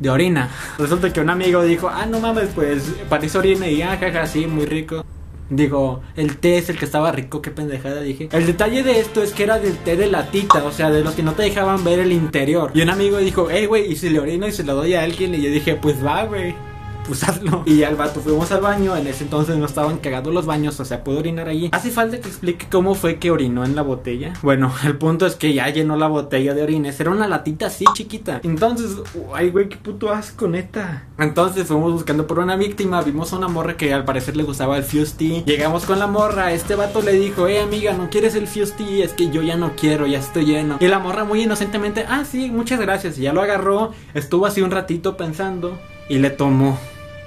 de 0.00 0.10
orina. 0.10 0.50
Resulta 0.78 1.12
que 1.12 1.20
un 1.20 1.30
amigo 1.30 1.62
dijo, 1.62 1.88
ah, 1.88 2.06
no 2.06 2.18
mames, 2.18 2.48
pues 2.54 2.92
parece 3.08 3.38
orina 3.38 3.68
y 3.68 3.82
ah, 3.82 3.96
jaja, 4.00 4.26
sí, 4.26 4.46
muy 4.46 4.66
rico. 4.66 5.04
Digo, 5.50 6.00
el 6.16 6.36
té 6.38 6.58
es 6.58 6.70
el 6.70 6.78
que 6.78 6.84
estaba 6.84 7.10
rico, 7.10 7.42
qué 7.42 7.50
pendejada 7.50 8.00
dije. 8.00 8.28
El 8.32 8.46
detalle 8.46 8.82
de 8.82 9.00
esto 9.00 9.22
es 9.22 9.32
que 9.32 9.42
era 9.42 9.58
del 9.58 9.76
té 9.78 9.96
de 9.96 10.06
latita, 10.06 10.64
o 10.64 10.70
sea, 10.70 10.90
de 10.90 11.02
los 11.02 11.14
que 11.14 11.22
no 11.22 11.32
te 11.32 11.42
dejaban 11.42 11.82
ver 11.84 11.98
el 11.98 12.12
interior. 12.12 12.70
Y 12.72 12.82
un 12.82 12.90
amigo 12.90 13.18
dijo, 13.18 13.48
hey, 13.50 13.66
güey, 13.66 13.92
¿y 13.92 13.96
si 13.96 14.10
le 14.10 14.20
orino 14.20 14.46
y 14.46 14.52
se 14.52 14.64
lo 14.64 14.74
doy 14.74 14.94
a 14.94 15.02
alguien? 15.02 15.34
Y 15.34 15.42
yo 15.42 15.50
dije, 15.50 15.74
pues 15.74 16.04
va, 16.04 16.24
güey 16.24 16.69
pues 17.10 17.24
hazlo. 17.24 17.64
Y 17.70 17.82
al 17.82 17.96
vato 17.96 18.20
fuimos 18.20 18.52
al 18.52 18.60
baño, 18.60 18.96
en 18.96 19.06
ese 19.06 19.24
entonces 19.24 19.56
no 19.56 19.66
estaban 19.66 19.98
cagados 19.98 20.32
los 20.32 20.46
baños, 20.46 20.78
o 20.78 20.84
sea, 20.84 21.02
puedo 21.02 21.18
orinar 21.18 21.48
allí. 21.48 21.68
Hace 21.72 21.90
falta 21.90 22.20
que 22.20 22.28
explique 22.28 22.66
cómo 22.70 22.94
fue 22.94 23.18
que 23.18 23.30
orinó 23.30 23.64
en 23.64 23.74
la 23.74 23.82
botella. 23.82 24.32
Bueno, 24.42 24.72
el 24.84 24.96
punto 24.96 25.26
es 25.26 25.34
que 25.34 25.52
ya 25.52 25.68
llenó 25.68 25.96
la 25.96 26.06
botella 26.06 26.54
de 26.54 26.62
orines, 26.62 27.00
era 27.00 27.10
una 27.10 27.26
latita 27.26 27.66
así 27.66 27.84
chiquita. 27.94 28.40
Entonces, 28.44 28.96
ay, 29.34 29.50
güey, 29.50 29.68
qué 29.68 29.76
puto 29.76 30.10
asco, 30.10 30.46
neta. 30.46 31.08
Entonces 31.18 31.66
fuimos 31.66 31.92
buscando 31.92 32.28
por 32.28 32.38
una 32.38 32.54
víctima, 32.54 33.02
vimos 33.02 33.32
a 33.32 33.38
una 33.38 33.48
morra 33.48 33.76
que 33.76 33.92
al 33.92 34.04
parecer 34.04 34.36
le 34.36 34.44
gustaba 34.44 34.76
el 34.76 34.84
Fusty. 34.84 35.42
Llegamos 35.46 35.84
con 35.84 35.98
la 35.98 36.06
morra, 36.06 36.52
este 36.52 36.76
vato 36.76 37.02
le 37.02 37.12
dijo, 37.12 37.48
eh, 37.48 37.60
amiga, 37.60 37.92
¿no 37.92 38.08
quieres 38.08 38.36
el 38.36 38.46
Fusty? 38.46 39.02
Es 39.02 39.14
que 39.14 39.30
yo 39.30 39.42
ya 39.42 39.56
no 39.56 39.72
quiero, 39.74 40.06
ya 40.06 40.20
estoy 40.20 40.44
lleno. 40.44 40.76
Y 40.80 40.86
la 40.86 41.00
morra 41.00 41.24
muy 41.24 41.42
inocentemente, 41.42 42.06
ah, 42.08 42.24
sí, 42.24 42.50
muchas 42.50 42.78
gracias. 42.78 43.18
Y 43.18 43.22
ya 43.22 43.32
lo 43.32 43.42
agarró, 43.42 43.92
estuvo 44.14 44.46
así 44.46 44.62
un 44.62 44.70
ratito 44.70 45.16
pensando 45.16 45.78
y 46.10 46.18
le 46.18 46.30
tomó. 46.30 46.78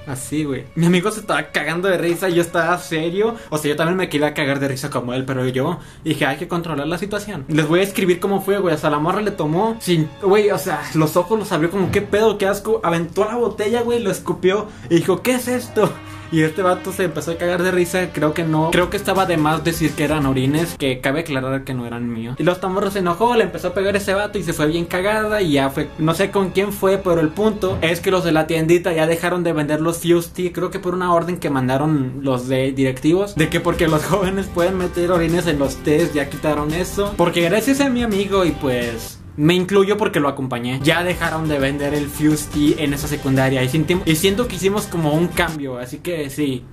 Así, 0.06 0.44
güey. 0.44 0.64
Mi 0.74 0.86
amigo 0.86 1.10
se 1.10 1.20
estaba 1.20 1.48
cagando 1.48 1.88
de 1.88 1.96
risa, 1.98 2.28
yo 2.28 2.42
estaba 2.42 2.76
serio. 2.78 3.36
O 3.50 3.58
sea, 3.58 3.70
yo 3.70 3.76
también 3.76 3.96
me 3.96 4.08
quería 4.08 4.34
cagar 4.34 4.60
de 4.60 4.68
risa 4.68 4.90
como 4.90 5.14
él, 5.14 5.24
pero 5.24 5.46
yo 5.48 5.78
dije, 6.04 6.26
hay 6.26 6.36
que 6.36 6.48
controlar 6.48 6.86
la 6.86 6.98
situación. 6.98 7.44
Les 7.48 7.66
voy 7.66 7.80
a 7.80 7.82
escribir 7.82 8.20
cómo 8.20 8.40
fue, 8.40 8.58
güey. 8.58 8.74
O 8.74 8.78
sea, 8.78 8.90
la 8.90 8.98
morra 8.98 9.20
le 9.20 9.30
tomó 9.30 9.76
sin, 9.80 10.08
güey, 10.22 10.50
o 10.50 10.58
sea, 10.58 10.82
los 10.94 11.16
ojos 11.16 11.38
los 11.38 11.52
abrió 11.52 11.70
como, 11.70 11.90
¿qué 11.90 12.02
pedo, 12.02 12.38
qué 12.38 12.46
asco? 12.46 12.80
Aventó 12.84 13.24
la 13.24 13.36
botella, 13.36 13.82
güey, 13.82 14.00
lo 14.00 14.10
escupió 14.10 14.66
y 14.90 14.96
dijo, 14.96 15.22
¿qué 15.22 15.32
es 15.34 15.48
esto? 15.48 15.90
Y 16.34 16.42
este 16.42 16.62
vato 16.62 16.90
se 16.90 17.04
empezó 17.04 17.30
a 17.30 17.36
cagar 17.36 17.62
de 17.62 17.70
risa. 17.70 18.08
Creo 18.12 18.34
que 18.34 18.42
no. 18.42 18.72
Creo 18.72 18.90
que 18.90 18.96
estaba 18.96 19.24
de 19.24 19.36
más 19.36 19.62
decir 19.62 19.92
que 19.92 20.02
eran 20.02 20.26
orines. 20.26 20.74
Que 20.76 21.00
cabe 21.00 21.20
aclarar 21.20 21.62
que 21.62 21.74
no 21.74 21.86
eran 21.86 22.12
míos. 22.12 22.34
Y 22.40 22.42
los 22.42 22.58
tamorros 22.58 22.94
se 22.94 22.98
enojó. 22.98 23.36
Le 23.36 23.44
empezó 23.44 23.68
a 23.68 23.74
pegar 23.74 23.94
ese 23.94 24.14
vato. 24.14 24.36
Y 24.36 24.42
se 24.42 24.52
fue 24.52 24.66
bien 24.66 24.84
cagada. 24.84 25.42
Y 25.42 25.52
ya 25.52 25.70
fue. 25.70 25.88
No 25.98 26.12
sé 26.12 26.32
con 26.32 26.50
quién 26.50 26.72
fue. 26.72 26.98
Pero 26.98 27.20
el 27.20 27.28
punto 27.28 27.78
es 27.82 28.00
que 28.00 28.10
los 28.10 28.24
de 28.24 28.32
la 28.32 28.48
tiendita 28.48 28.92
ya 28.92 29.06
dejaron 29.06 29.44
de 29.44 29.52
vender 29.52 29.80
los 29.80 29.98
Fusty. 29.98 30.50
Creo 30.50 30.72
que 30.72 30.80
por 30.80 30.94
una 30.94 31.14
orden 31.14 31.38
que 31.38 31.50
mandaron 31.50 32.14
los 32.22 32.48
de 32.48 32.72
directivos. 32.72 33.36
De 33.36 33.48
que 33.48 33.60
porque 33.60 33.86
los 33.86 34.04
jóvenes 34.06 34.46
pueden 34.52 34.76
meter 34.76 35.12
orines 35.12 35.46
en 35.46 35.60
los 35.60 35.76
test. 35.84 36.16
Ya 36.16 36.28
quitaron 36.28 36.74
eso. 36.74 37.14
Porque 37.16 37.42
gracias 37.42 37.80
a 37.80 37.88
mi 37.88 38.02
amigo. 38.02 38.44
Y 38.44 38.50
pues. 38.50 39.20
Me 39.36 39.54
incluyo 39.54 39.96
porque 39.96 40.20
lo 40.20 40.28
acompañé. 40.28 40.80
Ya 40.82 41.02
dejaron 41.02 41.48
de 41.48 41.58
vender 41.58 41.94
el 41.94 42.08
Fusty 42.08 42.76
en 42.78 42.94
esa 42.94 43.08
secundaria. 43.08 43.62
Y, 43.62 43.68
y 44.04 44.16
siento 44.16 44.46
que 44.46 44.56
hicimos 44.56 44.86
como 44.86 45.12
un 45.12 45.28
cambio. 45.28 45.78
Así 45.78 45.98
que 45.98 46.30
sí. 46.30 46.64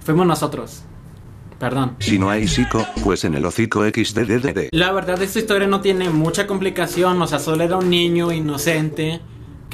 Fuimos 0.00 0.26
nosotros. 0.26 0.82
Perdón. 1.58 1.96
Si 2.00 2.18
no 2.18 2.30
hay 2.30 2.48
psico, 2.48 2.84
pues 3.04 3.24
en 3.24 3.34
el 3.34 3.44
hocico 3.44 3.84
XDDD. 3.84 4.68
La 4.72 4.92
verdad, 4.92 5.22
esta 5.22 5.38
historia 5.38 5.68
no 5.68 5.80
tiene 5.80 6.10
mucha 6.10 6.46
complicación. 6.46 7.22
O 7.22 7.26
sea, 7.26 7.38
solo 7.38 7.62
era 7.62 7.76
un 7.76 7.88
niño 7.88 8.32
inocente 8.32 9.20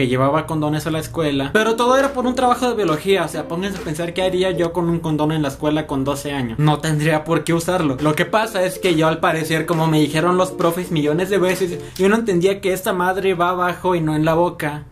que 0.00 0.08
llevaba 0.08 0.46
condones 0.46 0.86
a 0.86 0.90
la 0.90 0.98
escuela. 0.98 1.50
Pero 1.52 1.76
todo 1.76 1.94
era 1.98 2.14
por 2.14 2.24
un 2.24 2.34
trabajo 2.34 2.66
de 2.66 2.74
biología. 2.74 3.22
O 3.22 3.28
sea, 3.28 3.48
pónganse 3.48 3.76
a 3.76 3.82
pensar 3.82 4.14
qué 4.14 4.22
haría 4.22 4.50
yo 4.50 4.72
con 4.72 4.88
un 4.88 4.98
condón 4.98 5.30
en 5.30 5.42
la 5.42 5.48
escuela 5.48 5.86
con 5.86 6.04
12 6.04 6.32
años. 6.32 6.58
No 6.58 6.78
tendría 6.78 7.22
por 7.22 7.44
qué 7.44 7.52
usarlo. 7.52 7.98
Lo 8.00 8.14
que 8.14 8.24
pasa 8.24 8.64
es 8.64 8.78
que 8.78 8.94
yo 8.94 9.08
al 9.08 9.20
parecer, 9.20 9.66
como 9.66 9.88
me 9.88 10.00
dijeron 10.00 10.38
los 10.38 10.52
profes 10.52 10.90
millones 10.90 11.28
de 11.28 11.36
veces, 11.36 11.78
yo 11.98 12.08
no 12.08 12.16
entendía 12.16 12.62
que 12.62 12.72
esta 12.72 12.94
madre 12.94 13.34
va 13.34 13.50
abajo 13.50 13.94
y 13.94 14.00
no 14.00 14.16
en 14.16 14.24
la 14.24 14.32
boca. 14.32 14.86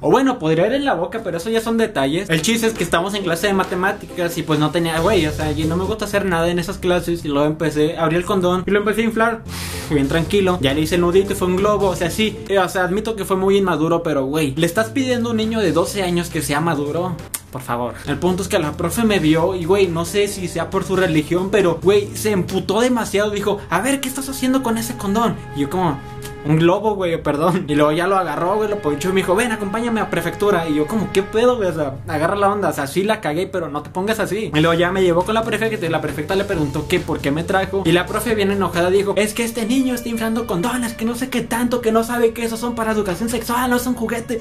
O 0.00 0.10
bueno, 0.10 0.38
podría 0.38 0.66
ir 0.66 0.74
en 0.74 0.84
la 0.84 0.94
boca, 0.94 1.22
pero 1.24 1.38
eso 1.38 1.48
ya 1.48 1.60
son 1.60 1.78
detalles. 1.78 2.28
El 2.28 2.42
chiste 2.42 2.66
es 2.66 2.74
que 2.74 2.84
estamos 2.84 3.14
en 3.14 3.22
clase 3.22 3.46
de 3.46 3.54
matemáticas 3.54 4.36
y 4.36 4.42
pues 4.42 4.58
no 4.58 4.70
tenía, 4.70 5.00
güey, 5.00 5.26
o 5.26 5.32
sea, 5.32 5.52
y 5.52 5.64
no 5.64 5.76
me 5.76 5.84
gusta 5.84 6.04
hacer 6.04 6.26
nada 6.26 6.48
en 6.50 6.58
esas 6.58 6.78
clases. 6.78 7.24
Y 7.24 7.28
luego 7.28 7.46
empecé, 7.46 7.96
abrí 7.96 8.16
el 8.16 8.24
condón 8.24 8.64
y 8.66 8.70
lo 8.70 8.80
empecé 8.80 9.00
a 9.00 9.04
inflar. 9.04 9.42
Bien 9.90 10.08
tranquilo. 10.08 10.58
Ya 10.60 10.74
le 10.74 10.82
hice 10.82 10.96
el 10.96 11.00
nudito 11.00 11.32
y 11.32 11.36
fue 11.36 11.48
un 11.48 11.56
globo. 11.56 11.88
O 11.88 11.96
sea, 11.96 12.10
sí, 12.10 12.38
eh, 12.48 12.58
o 12.58 12.68
sea, 12.68 12.84
admito 12.84 13.16
que 13.16 13.24
fue 13.24 13.36
muy 13.36 13.56
inmaduro, 13.56 14.02
pero 14.02 14.24
güey, 14.26 14.54
¿le 14.54 14.66
estás 14.66 14.90
pidiendo 14.90 15.30
a 15.30 15.32
un 15.32 15.38
niño 15.38 15.60
de 15.60 15.72
12 15.72 16.02
años 16.02 16.28
que 16.28 16.42
sea 16.42 16.60
maduro? 16.60 17.16
Por 17.50 17.62
favor. 17.62 17.94
El 18.06 18.18
punto 18.18 18.42
es 18.42 18.48
que 18.48 18.58
la 18.58 18.72
profe 18.72 19.04
me 19.04 19.18
vio 19.18 19.54
y, 19.54 19.64
güey, 19.64 19.88
no 19.88 20.04
sé 20.04 20.28
si 20.28 20.46
sea 20.46 20.68
por 20.68 20.84
su 20.84 20.94
religión, 20.94 21.50
pero, 21.50 21.78
güey, 21.82 22.14
se 22.14 22.32
emputó 22.32 22.80
demasiado. 22.80 23.30
Dijo, 23.30 23.60
a 23.70 23.80
ver, 23.80 24.00
¿qué 24.00 24.08
estás 24.08 24.28
haciendo 24.28 24.62
con 24.62 24.76
ese 24.76 24.96
condón? 24.98 25.36
Y 25.56 25.60
yo 25.60 25.70
como, 25.70 25.98
un 26.46 26.56
globo, 26.56 26.94
güey, 26.94 27.22
perdón. 27.22 27.64
Y 27.68 27.74
luego 27.74 27.92
ya 27.92 28.06
lo 28.06 28.16
agarró, 28.16 28.56
güey, 28.56 28.68
lo 28.68 28.78
ponchó 28.78 29.10
y 29.10 29.12
me 29.12 29.20
dijo, 29.20 29.34
ven, 29.34 29.52
acompáñame 29.52 30.00
a 30.00 30.10
prefectura. 30.10 30.68
Y 30.68 30.74
yo, 30.76 30.86
como, 30.86 31.12
¿qué 31.12 31.22
pedo, 31.22 31.56
güey? 31.56 31.68
O 31.68 31.74
sea, 31.74 31.96
agarra 32.08 32.36
la 32.36 32.50
onda. 32.50 32.70
O 32.70 32.72
sea, 32.72 32.86
sí 32.86 33.02
la 33.02 33.20
cagué, 33.20 33.46
pero 33.46 33.68
no 33.68 33.82
te 33.82 33.90
pongas 33.90 34.20
así. 34.20 34.50
Y 34.54 34.60
luego 34.60 34.74
ya 34.74 34.90
me 34.92 35.02
llevó 35.02 35.24
con 35.24 35.34
la 35.34 35.42
prefecta 35.42 35.84
y 35.84 35.88
la 35.88 36.00
prefecta 36.00 36.34
le 36.34 36.44
preguntó 36.44 36.86
qué, 36.88 37.00
por 37.00 37.18
qué 37.20 37.30
me 37.30 37.44
trajo. 37.44 37.82
Y 37.84 37.92
la 37.92 38.06
profe, 38.06 38.34
bien 38.34 38.50
enojada, 38.50 38.90
dijo, 38.90 39.14
es 39.16 39.34
que 39.34 39.44
este 39.44 39.66
niño 39.66 39.94
está 39.94 40.08
inflando 40.08 40.46
condones, 40.46 40.94
que 40.94 41.04
no 41.04 41.14
sé 41.14 41.30
qué 41.30 41.42
tanto, 41.42 41.80
que 41.80 41.92
no 41.92 42.04
sabe 42.04 42.32
que 42.32 42.44
esos 42.44 42.60
son 42.60 42.74
para 42.74 42.92
educación 42.92 43.28
sexual, 43.28 43.70
no 43.70 43.76
es 43.76 43.86
un 43.86 43.94
juguete. 43.94 44.40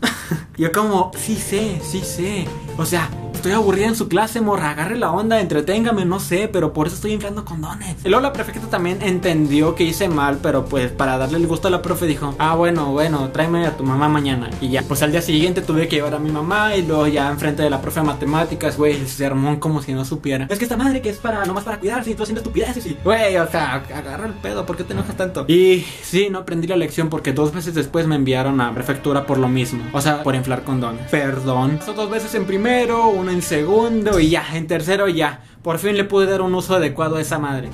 yo 0.56 0.72
como, 0.72 1.10
sí 1.16 1.36
sé, 1.36 1.80
sí 1.82 2.00
sé. 2.00 2.46
O 2.76 2.84
sea, 2.84 3.10
estoy 3.40 3.52
aburrida 3.52 3.86
en 3.86 3.96
su 3.96 4.06
clase, 4.06 4.42
morra, 4.42 4.70
agarre 4.70 4.98
la 4.98 5.10
onda, 5.12 5.40
entreténgame, 5.40 6.04
no 6.04 6.20
sé, 6.20 6.48
pero 6.52 6.74
por 6.74 6.86
eso 6.86 6.96
estoy 6.96 7.12
inflando 7.12 7.42
condones. 7.42 7.96
Y 8.04 8.08
luego 8.10 8.20
la 8.20 8.34
prefecta 8.34 8.68
también 8.68 8.98
entendió 9.00 9.74
que 9.74 9.84
hice 9.84 10.08
mal, 10.10 10.38
pero 10.42 10.66
pues 10.66 10.92
para 10.92 11.16
darle 11.16 11.38
el 11.38 11.46
gusto 11.46 11.68
a 11.68 11.70
la 11.70 11.80
profe 11.80 12.06
dijo, 12.06 12.34
ah, 12.38 12.54
bueno, 12.54 12.92
bueno, 12.92 13.30
tráeme 13.30 13.66
a 13.66 13.78
tu 13.78 13.82
mamá 13.82 14.10
mañana. 14.10 14.50
Y 14.60 14.68
ya, 14.68 14.82
pues 14.82 15.02
al 15.02 15.12
día 15.12 15.22
siguiente 15.22 15.62
tuve 15.62 15.88
que 15.88 15.96
llevar 15.96 16.14
a 16.14 16.18
mi 16.18 16.30
mamá 16.30 16.76
y 16.76 16.82
luego 16.82 17.06
ya 17.06 17.30
enfrente 17.30 17.62
de 17.62 17.70
la 17.70 17.80
profe 17.80 18.00
de 18.00 18.06
matemáticas, 18.06 18.76
güey, 18.76 19.06
se 19.06 19.24
armó 19.24 19.58
como 19.58 19.80
si 19.80 19.94
no 19.94 20.04
supiera. 20.04 20.46
Es 20.50 20.58
que 20.58 20.66
esta 20.66 20.76
madre 20.76 21.00
que 21.00 21.08
es 21.08 21.16
para, 21.16 21.42
nomás 21.46 21.64
para 21.64 21.78
cuidarse 21.78 22.10
y 22.10 22.14
tú 22.14 22.24
haciendo 22.24 22.42
estupideces 22.42 22.84
y, 22.84 22.98
güey, 23.02 23.38
o 23.38 23.50
sea, 23.50 23.76
agarra 23.94 24.26
el 24.26 24.34
pedo, 24.34 24.66
¿por 24.66 24.76
qué 24.76 24.84
te 24.84 24.92
enojas 24.92 25.16
tanto? 25.16 25.46
Y 25.48 25.86
sí, 26.02 26.28
no 26.30 26.40
aprendí 26.40 26.66
la 26.66 26.76
lección 26.76 27.08
porque 27.08 27.32
dos 27.32 27.54
veces 27.54 27.74
después 27.74 28.06
me 28.06 28.16
enviaron 28.16 28.60
a 28.60 28.74
prefectura 28.74 29.24
por 29.24 29.38
lo 29.38 29.48
mismo. 29.48 29.82
O 29.94 30.00
sea, 30.02 30.22
por 30.22 30.34
inflar 30.34 30.62
condones. 30.62 31.10
Perdón. 31.10 31.80
Son 31.86 31.96
dos 31.96 32.10
veces 32.10 32.34
en 32.34 32.44
primero, 32.44 33.08
una 33.08 33.29
en 33.30 33.42
segundo 33.42 34.20
y 34.20 34.30
ya, 34.30 34.44
en 34.56 34.66
tercero 34.66 35.08
ya. 35.08 35.44
Por 35.62 35.78
fin 35.78 35.96
le 35.96 36.04
pude 36.04 36.26
dar 36.26 36.42
un 36.42 36.54
uso 36.54 36.76
adecuado 36.76 37.16
a 37.16 37.20
esa 37.20 37.38
madre. 37.38 37.68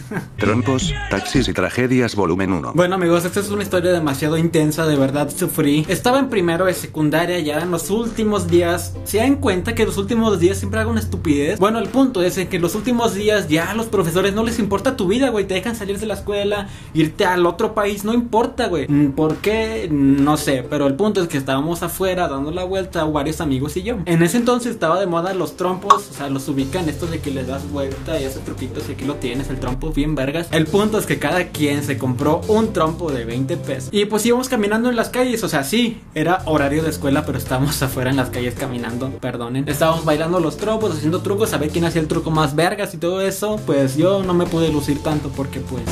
Trompos, 0.38 0.94
taxis 1.10 1.48
y 1.48 1.52
tragedias 1.52 2.14
volumen 2.14 2.52
1. 2.52 2.72
Bueno 2.74 2.94
amigos, 2.94 3.24
esta 3.24 3.40
es 3.40 3.50
una 3.50 3.62
historia 3.62 3.92
demasiado 3.92 4.36
intensa, 4.36 4.86
de 4.86 4.96
verdad 4.96 5.30
sufrí. 5.34 5.84
Estaba 5.88 6.18
en 6.18 6.28
primero 6.28 6.66
de 6.66 6.74
secundaria 6.74 7.38
ya 7.40 7.60
en 7.60 7.70
los 7.70 7.90
últimos 7.90 8.48
días. 8.48 8.94
¿Se 9.04 9.18
dan 9.18 9.36
cuenta 9.36 9.74
que 9.74 9.84
los 9.86 9.98
últimos 9.98 10.38
días 10.38 10.58
siempre 10.58 10.80
hago 10.80 10.90
una 10.90 11.00
estupidez? 11.00 11.58
Bueno, 11.58 11.78
el 11.78 11.88
punto 11.88 12.22
es 12.22 12.34
que 12.34 12.56
en 12.56 12.62
los 12.62 12.74
últimos 12.74 13.14
días 13.14 13.48
ya 13.48 13.70
a 13.70 13.74
los 13.74 13.86
profesores 13.86 14.34
no 14.34 14.44
les 14.44 14.58
importa 14.58 14.96
tu 14.96 15.08
vida, 15.08 15.30
güey. 15.30 15.46
Te 15.46 15.54
dejan 15.54 15.76
salir 15.76 15.98
de 15.98 16.06
la 16.06 16.14
escuela, 16.14 16.68
irte 16.94 17.24
al 17.24 17.46
otro 17.46 17.74
país, 17.74 18.04
no 18.04 18.12
importa, 18.12 18.68
güey. 18.68 18.86
Mm, 18.88 19.12
¿Por 19.12 19.36
qué? 19.36 19.88
No 19.90 20.36
sé, 20.36 20.64
pero 20.68 20.86
el 20.86 20.94
punto 20.94 21.22
es 21.22 21.28
que 21.28 21.38
estábamos 21.38 21.82
afuera 21.82 22.28
dando 22.28 22.50
la 22.50 22.64
vuelta, 22.64 23.04
varios 23.04 23.40
amigos 23.40 23.76
y 23.76 23.82
yo. 23.82 23.96
En 24.04 24.22
ese 24.22 24.36
entonces 24.36 24.72
estaba 24.72 25.00
de 25.00 25.06
moda 25.06 25.34
los 25.34 25.56
trompos, 25.56 26.10
o 26.10 26.14
sea, 26.14 26.28
los 26.28 26.48
ubican 26.48 26.88
estos 26.88 27.10
de 27.10 27.20
que 27.20 27.30
les 27.30 27.46
das 27.46 27.70
vuelta 27.70 28.20
y 28.20 28.24
haces 28.24 28.44
truquitos 28.44 28.88
y 28.88 28.92
aquí 28.92 29.04
lo 29.04 29.14
tienes, 29.16 29.48
el 29.50 29.58
trompo 29.58 29.85
bien 29.92 30.14
vergas. 30.14 30.48
El 30.50 30.66
punto 30.66 30.98
es 30.98 31.06
que 31.06 31.18
cada 31.18 31.48
quien 31.48 31.82
se 31.82 31.98
compró 31.98 32.40
un 32.48 32.72
trompo 32.72 33.10
de 33.10 33.24
20 33.24 33.56
pesos. 33.58 33.88
Y 33.92 34.04
pues 34.06 34.24
íbamos 34.26 34.48
caminando 34.48 34.88
en 34.88 34.96
las 34.96 35.08
calles, 35.08 35.42
o 35.44 35.48
sea, 35.48 35.64
sí, 35.64 36.00
era 36.14 36.42
horario 36.46 36.82
de 36.82 36.90
escuela, 36.90 37.24
pero 37.24 37.38
estábamos 37.38 37.82
afuera 37.82 38.10
en 38.10 38.16
las 38.16 38.30
calles 38.30 38.54
caminando, 38.54 39.10
perdonen. 39.20 39.68
Estábamos 39.68 40.04
bailando 40.04 40.40
los 40.40 40.56
trompos, 40.56 40.96
haciendo 40.96 41.22
trucos, 41.22 41.52
a 41.52 41.58
ver 41.58 41.70
quién 41.70 41.84
hacía 41.84 42.00
el 42.00 42.08
truco 42.08 42.30
más 42.30 42.54
vergas 42.54 42.94
y 42.94 42.98
todo 42.98 43.20
eso. 43.20 43.60
Pues 43.66 43.96
yo 43.96 44.22
no 44.22 44.34
me 44.34 44.46
pude 44.46 44.70
lucir 44.70 45.02
tanto 45.02 45.30
porque 45.30 45.60
pues... 45.60 45.82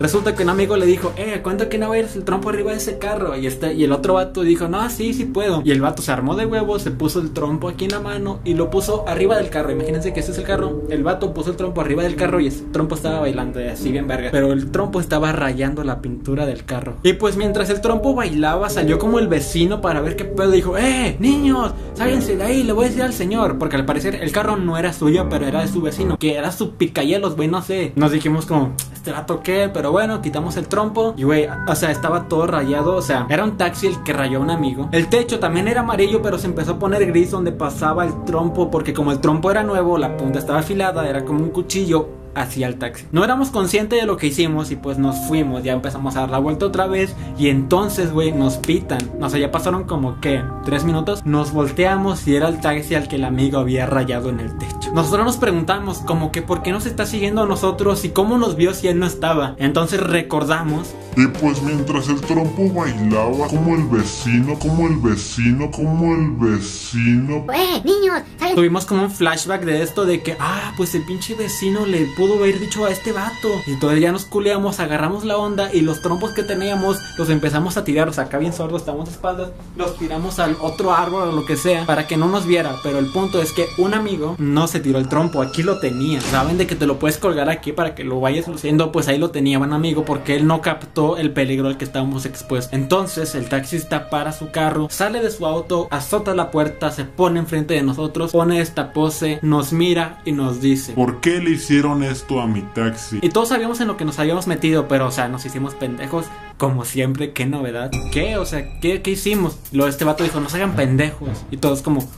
Resulta 0.00 0.34
que 0.34 0.42
un 0.42 0.50
amigo 0.50 0.76
le 0.76 0.86
dijo, 0.86 1.12
eh, 1.16 1.40
¿cuánto 1.42 1.68
que 1.68 1.78
no 1.78 1.88
va 1.88 1.94
a 1.94 1.98
ir 1.98 2.08
el 2.14 2.24
trompo 2.24 2.50
arriba 2.50 2.72
de 2.72 2.78
ese 2.78 2.98
carro? 2.98 3.36
Y, 3.36 3.46
este, 3.46 3.74
y 3.74 3.84
el 3.84 3.92
otro 3.92 4.14
vato 4.14 4.42
dijo, 4.42 4.68
no, 4.68 4.88
sí, 4.90 5.14
sí 5.14 5.24
puedo. 5.24 5.62
Y 5.64 5.70
el 5.70 5.80
vato 5.80 6.02
se 6.02 6.12
armó 6.12 6.34
de 6.34 6.46
huevo, 6.46 6.78
se 6.78 6.90
puso 6.90 7.20
el 7.20 7.32
trompo 7.32 7.68
aquí 7.68 7.84
en 7.84 7.92
la 7.92 8.00
mano 8.00 8.40
y 8.44 8.54
lo 8.54 8.70
puso 8.70 9.04
arriba 9.08 9.36
del 9.36 9.50
carro. 9.50 9.70
Imagínense 9.70 10.12
que 10.12 10.20
ese 10.20 10.32
es 10.32 10.38
el 10.38 10.44
carro. 10.44 10.82
El 10.90 11.02
vato 11.02 11.32
puso 11.34 11.50
el 11.50 11.56
trompo 11.56 11.80
arriba 11.80 12.02
del 12.02 12.16
carro 12.16 12.40
y 12.40 12.48
ese 12.48 12.64
trompo 12.72 12.94
estaba 12.94 13.20
bailando 13.20 13.60
así 13.60 13.92
bien 13.92 14.06
verga. 14.06 14.30
Pero 14.32 14.52
el 14.52 14.70
trompo 14.70 15.00
estaba 15.00 15.32
rayando 15.32 15.84
la 15.84 16.00
pintura 16.00 16.46
del 16.46 16.64
carro. 16.64 16.96
Y 17.02 17.14
pues 17.14 17.36
mientras 17.36 17.70
el 17.70 17.80
trompo 17.80 18.14
bailaba, 18.14 18.70
salió 18.70 18.98
como 18.98 19.18
el 19.18 19.28
vecino 19.28 19.80
para 19.80 20.00
ver 20.00 20.16
qué 20.16 20.24
pedo. 20.24 20.50
Dijo, 20.50 20.76
eh, 20.76 21.16
niños, 21.18 21.72
sálense 21.94 22.36
de 22.36 22.42
ahí, 22.42 22.62
le 22.62 22.72
voy 22.72 22.86
a 22.86 22.88
decir 22.88 23.02
al 23.02 23.12
señor. 23.12 23.58
Porque 23.58 23.76
al 23.76 23.84
parecer 23.84 24.16
el 24.16 24.32
carro 24.32 24.56
no 24.56 24.76
era 24.78 24.92
suyo, 24.92 25.28
pero 25.28 25.46
era 25.46 25.60
de 25.60 25.68
su 25.68 25.80
vecino. 25.80 26.18
Que 26.18 26.34
era 26.34 26.52
su 26.52 26.72
picayelos, 26.72 27.36
güey, 27.36 27.48
no 27.48 27.62
sé. 27.62 27.92
Nos 27.96 28.12
dijimos 28.12 28.46
como, 28.46 28.72
este 29.02 29.10
vato 29.10 29.42
qué, 29.42 29.68
pero 29.74 29.90
bueno, 29.90 30.22
quitamos 30.22 30.56
el 30.56 30.68
trompo. 30.68 31.12
Y 31.16 31.24
güey, 31.24 31.48
o 31.66 31.74
sea, 31.74 31.90
estaba 31.90 32.28
todo 32.28 32.46
rayado. 32.46 32.94
O 32.94 33.02
sea, 33.02 33.26
era 33.28 33.42
un 33.42 33.56
taxi 33.56 33.88
el 33.88 34.00
que 34.04 34.12
rayó 34.12 34.38
a 34.38 34.42
un 34.42 34.50
amigo. 34.50 34.88
El 34.92 35.08
techo 35.08 35.40
también 35.40 35.66
era 35.66 35.80
amarillo, 35.80 36.22
pero 36.22 36.38
se 36.38 36.46
empezó 36.46 36.72
a 36.72 36.78
poner 36.78 37.04
gris 37.06 37.32
donde 37.32 37.50
pasaba 37.50 38.04
el 38.04 38.24
trompo. 38.24 38.70
Porque 38.70 38.94
como 38.94 39.10
el 39.10 39.18
trompo 39.18 39.50
era 39.50 39.64
nuevo, 39.64 39.98
la 39.98 40.16
punta 40.16 40.38
estaba 40.38 40.60
afilada, 40.60 41.08
era 41.08 41.24
como 41.24 41.40
un 41.40 41.50
cuchillo 41.50 42.21
hacia 42.34 42.66
el 42.66 42.76
taxi. 42.76 43.06
No 43.12 43.24
éramos 43.24 43.50
conscientes 43.50 44.00
de 44.00 44.06
lo 44.06 44.16
que 44.16 44.28
hicimos 44.28 44.70
y 44.70 44.76
pues 44.76 44.98
nos 44.98 45.16
fuimos, 45.26 45.62
ya 45.62 45.72
empezamos 45.72 46.16
a 46.16 46.20
dar 46.20 46.30
la 46.30 46.38
vuelta 46.38 46.66
otra 46.66 46.86
vez 46.86 47.14
y 47.38 47.48
entonces, 47.48 48.12
güey, 48.12 48.32
nos 48.32 48.56
pitan. 48.56 49.00
O 49.20 49.28
sea, 49.28 49.40
ya 49.40 49.50
pasaron 49.50 49.84
como 49.84 50.20
que 50.20 50.42
tres 50.64 50.84
minutos. 50.84 51.24
Nos 51.24 51.52
volteamos 51.52 52.26
y 52.26 52.36
era 52.36 52.48
el 52.48 52.60
taxi 52.60 52.94
al 52.94 53.08
que 53.08 53.16
el 53.16 53.24
amigo 53.24 53.58
había 53.58 53.86
rayado 53.86 54.30
en 54.30 54.40
el 54.40 54.56
techo. 54.58 54.92
Nosotros 54.94 55.24
nos 55.24 55.36
preguntamos 55.36 55.98
como 55.98 56.32
que 56.32 56.42
por 56.42 56.62
qué 56.62 56.72
nos 56.72 56.86
está 56.86 57.06
siguiendo 57.06 57.42
a 57.42 57.46
nosotros 57.46 58.04
y 58.04 58.10
cómo 58.10 58.38
nos 58.38 58.56
vio 58.56 58.74
si 58.74 58.88
él 58.88 58.98
no 58.98 59.06
estaba. 59.06 59.54
Entonces 59.58 60.00
recordamos. 60.00 60.94
Y 61.16 61.26
pues 61.26 61.62
mientras 61.62 62.08
el 62.08 62.20
trompo 62.22 62.70
bailaba, 62.72 63.46
como 63.48 63.74
el 63.76 63.84
vecino, 63.84 64.58
como 64.58 64.86
el 64.86 64.96
vecino, 64.96 65.70
como 65.70 66.14
el 66.14 66.30
vecino. 66.30 67.44
¡Eh, 67.52 67.82
niños! 67.84 68.22
¿sabes? 68.38 68.54
Tuvimos 68.54 68.86
como 68.86 69.02
un 69.02 69.10
flashback 69.10 69.62
de 69.62 69.82
esto 69.82 70.06
de 70.06 70.22
que, 70.22 70.36
ah, 70.40 70.72
pues 70.76 70.94
el 70.94 71.04
pinche 71.04 71.34
vecino 71.34 71.84
le 71.84 72.06
pudo 72.16 72.38
haber 72.38 72.58
dicho 72.58 72.86
a 72.86 72.90
este 72.90 73.12
vato. 73.12 73.48
Y 73.66 73.72
entonces 73.72 74.00
ya 74.00 74.10
nos 74.10 74.24
culeamos, 74.24 74.80
agarramos 74.80 75.24
la 75.24 75.36
onda 75.36 75.72
y 75.72 75.82
los 75.82 76.00
trompos 76.00 76.32
que 76.32 76.42
teníamos 76.44 76.96
los 77.18 77.28
empezamos 77.28 77.76
a 77.76 77.84
tirar. 77.84 78.08
O 78.08 78.12
sea, 78.14 78.24
acá 78.24 78.38
bien 78.38 78.54
sordos, 78.54 78.80
estamos 78.80 79.06
de 79.06 79.12
espaldas, 79.12 79.50
los 79.76 79.98
tiramos 79.98 80.38
al 80.38 80.56
otro 80.60 80.94
árbol 80.94 81.28
o 81.28 81.32
lo 81.32 81.44
que 81.44 81.56
sea 81.56 81.84
para 81.84 82.06
que 82.06 82.16
no 82.16 82.28
nos 82.28 82.46
viera. 82.46 82.76
Pero 82.82 82.98
el 82.98 83.12
punto 83.12 83.42
es 83.42 83.52
que 83.52 83.66
un 83.76 83.92
amigo 83.92 84.36
no 84.38 84.66
se 84.66 84.80
tiró 84.80 84.98
el 84.98 85.08
trompo, 85.08 85.42
aquí 85.42 85.62
lo 85.62 85.78
tenía. 85.78 86.22
Saben 86.22 86.56
de 86.56 86.66
que 86.66 86.74
te 86.74 86.86
lo 86.86 86.98
puedes 86.98 87.18
colgar 87.18 87.50
aquí 87.50 87.72
para 87.72 87.94
que 87.94 88.02
lo 88.02 88.18
vayas 88.18 88.48
luciendo, 88.48 88.92
pues 88.92 89.08
ahí 89.08 89.18
lo 89.18 89.30
tenía 89.30 89.58
un 89.58 89.74
amigo 89.74 90.06
porque 90.06 90.36
él 90.36 90.46
no 90.46 90.62
captó 90.62 91.01
el 91.18 91.32
peligro 91.32 91.68
al 91.68 91.76
que 91.76 91.84
estábamos 91.84 92.26
expuestos. 92.26 92.72
Entonces 92.72 93.34
el 93.34 93.48
taxista 93.48 94.08
para 94.10 94.32
su 94.32 94.50
carro, 94.50 94.88
sale 94.90 95.20
de 95.20 95.30
su 95.30 95.46
auto, 95.46 95.88
azota 95.90 96.34
la 96.34 96.50
puerta, 96.50 96.90
se 96.90 97.04
pone 97.04 97.40
enfrente 97.40 97.74
de 97.74 97.82
nosotros, 97.82 98.32
pone 98.32 98.60
esta 98.60 98.92
pose, 98.92 99.38
nos 99.42 99.72
mira 99.72 100.20
y 100.24 100.32
nos 100.32 100.60
dice. 100.60 100.92
¿Por 100.92 101.20
qué 101.20 101.40
le 101.40 101.50
hicieron 101.50 102.02
esto 102.02 102.40
a 102.40 102.46
mi 102.46 102.62
taxi? 102.62 103.18
Y 103.22 103.30
todos 103.30 103.48
sabíamos 103.48 103.80
en 103.80 103.88
lo 103.88 103.96
que 103.96 104.04
nos 104.04 104.18
habíamos 104.18 104.46
metido, 104.46 104.88
pero 104.88 105.06
o 105.06 105.10
sea, 105.10 105.28
nos 105.28 105.44
hicimos 105.44 105.74
pendejos. 105.74 106.26
Como 106.58 106.84
siempre, 106.84 107.32
qué 107.32 107.46
novedad. 107.46 107.90
¿Qué? 108.12 108.36
O 108.36 108.46
sea, 108.46 108.78
¿qué, 108.80 109.02
qué 109.02 109.12
hicimos? 109.12 109.58
Luego 109.72 109.88
este 109.88 110.04
vato 110.04 110.22
dijo, 110.22 110.38
no 110.38 110.48
se 110.48 110.58
hagan 110.58 110.76
pendejos. 110.76 111.44
Y 111.50 111.56
todos 111.56 111.82
como, 111.82 112.08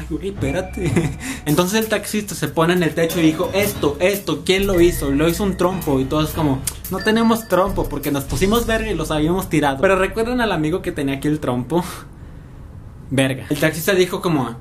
ay, 0.00 0.06
güey, 0.08 0.28
espérate. 0.28 0.90
Entonces 1.46 1.78
el 1.78 1.88
taxista 1.88 2.34
se 2.34 2.48
pone 2.48 2.72
en 2.72 2.82
el 2.82 2.94
techo 2.94 3.20
y 3.20 3.22
dijo, 3.22 3.50
esto, 3.52 3.96
esto, 4.00 4.42
¿quién 4.44 4.66
lo 4.66 4.80
hizo? 4.80 5.10
Lo 5.10 5.28
hizo 5.28 5.44
un 5.44 5.56
trompo. 5.56 6.00
Y 6.00 6.04
todos 6.04 6.30
como, 6.30 6.60
no 6.90 6.98
tenemos 6.98 7.48
trompo 7.48 7.88
porque 7.88 8.10
nos 8.10 8.24
pusimos 8.24 8.66
verga 8.66 8.90
y 8.90 8.94
los 8.94 9.10
habíamos 9.10 9.48
tirado. 9.48 9.78
Pero 9.80 9.96
recuerdan 9.96 10.40
al 10.40 10.52
amigo 10.52 10.82
que 10.82 10.92
tenía 10.92 11.16
aquí 11.16 11.28
el 11.28 11.40
trompo. 11.40 11.84
Verga. 13.12 13.46
El 13.50 13.58
taxista 13.58 13.92
dijo 13.92 14.22
como, 14.22 14.56